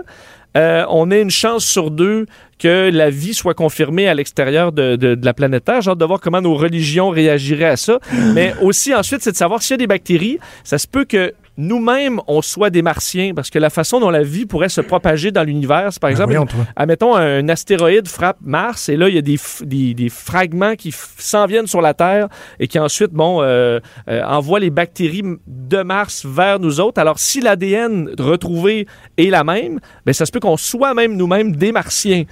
[0.56, 2.26] euh, on ait une chance sur deux
[2.58, 5.82] que la vie soit confirmée à l'extérieur de, la planète Terre.
[5.82, 7.98] J'ai hâte de voir comment nos religions réagiraient à ça.
[8.34, 10.38] Mais aussi, ensuite, c'est de savoir s'il y a des bactéries.
[10.64, 14.22] Ça se peut que nous-mêmes, on soit des martiens, parce que la façon dont la
[14.22, 18.38] vie pourrait se propager dans l'univers, c'est par Ben exemple, voyons, admettons, un astéroïde frappe
[18.42, 21.94] Mars, et là, il y a des, des, des fragments qui s'en viennent sur la
[21.94, 22.28] Terre
[22.60, 27.00] et qui ensuite, bon, euh, euh, envoient les bactéries de Mars vers nous autres.
[27.00, 28.86] Alors, si l'ADN retrouvé
[29.16, 32.24] est la même, ben, ça se peut qu'on soit même nous-mêmes des martiens.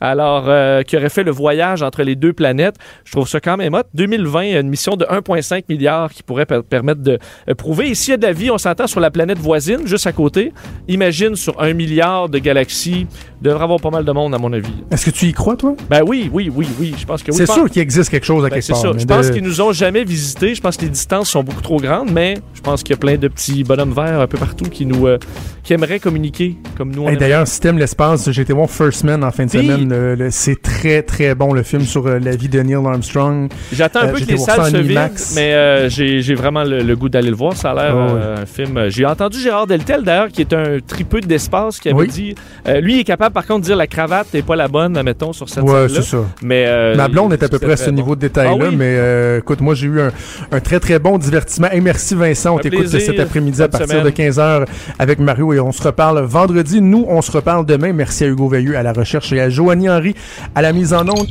[0.00, 2.76] Alors, euh, qui aurait fait le voyage entre les deux planètes?
[3.04, 3.82] Je trouve ça quand même hot.
[3.94, 7.18] 2020, une mission de 1,5 milliard qui pourrait per- permettre de
[7.48, 7.88] euh, prouver.
[7.90, 10.12] Et s'il y a de la vie, on s'entend sur la planète voisine, juste à
[10.12, 10.52] côté.
[10.86, 13.06] Imagine sur un milliard de galaxies,
[13.40, 14.72] devrait avoir pas mal de monde, à mon avis.
[14.90, 15.74] Est-ce que tu y crois, toi?
[15.90, 16.94] Ben oui, oui, oui, oui.
[16.98, 17.36] Je pense que oui.
[17.36, 18.98] c'est sûr qu'il existe quelque chose à ben, quelque part.
[18.98, 20.54] Je pense qu'ils nous ont jamais visités.
[20.54, 22.98] Je pense que les distances sont beaucoup trop grandes, mais je pense qu'il y a
[22.98, 25.18] plein de petits bonhommes verts un peu partout qui nous euh,
[25.62, 27.02] qui aimeraient communiquer comme nous.
[27.02, 27.16] Hey, aimerait.
[27.20, 29.66] D'ailleurs, si t'aimes l'espace, j'ai été voir First Man en fin de Oui.
[29.66, 30.30] semaine.
[30.30, 33.50] C'est très, très bon, le film sur euh, la vie de Neil Armstrong.
[33.72, 37.08] J'attends un Euh, peu que les salles se vident, mais j'ai vraiment le, le goût
[37.08, 37.56] d'aller le voir.
[37.56, 38.88] Ça a l'air Oh, euh, un film.
[38.88, 42.08] J'ai entendu Gérard Deltel d'ailleurs, qui est un tripeux d'espace, qui avait Oui.
[42.08, 42.34] dit.
[42.80, 45.32] lui il est capable par contre de dire la cravate n'est pas la bonne, admettons,
[45.32, 46.02] sur cette Ouais, scène-là.
[46.02, 46.18] c'est ça.
[46.42, 47.96] Mais euh, Ma blonde est à peu près à ce bon.
[47.96, 48.76] niveau de détail-là, Ah oui?
[48.76, 50.10] mais euh, écoute, moi j'ai eu un,
[50.52, 51.68] un très très bon divertissement.
[51.72, 54.30] Et merci Vincent, on t'écoute cet après-midi à partir de semaine.
[54.30, 54.66] 15h
[54.98, 56.80] avec Mario et on se reparle vendredi.
[56.80, 57.92] Nous, on se reparle demain.
[57.92, 60.14] Merci à Hugo Veilleux à la recherche et à Joanie Henry
[60.54, 61.26] à la mise en onde.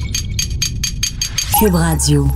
[1.60, 2.28] Cube Radio.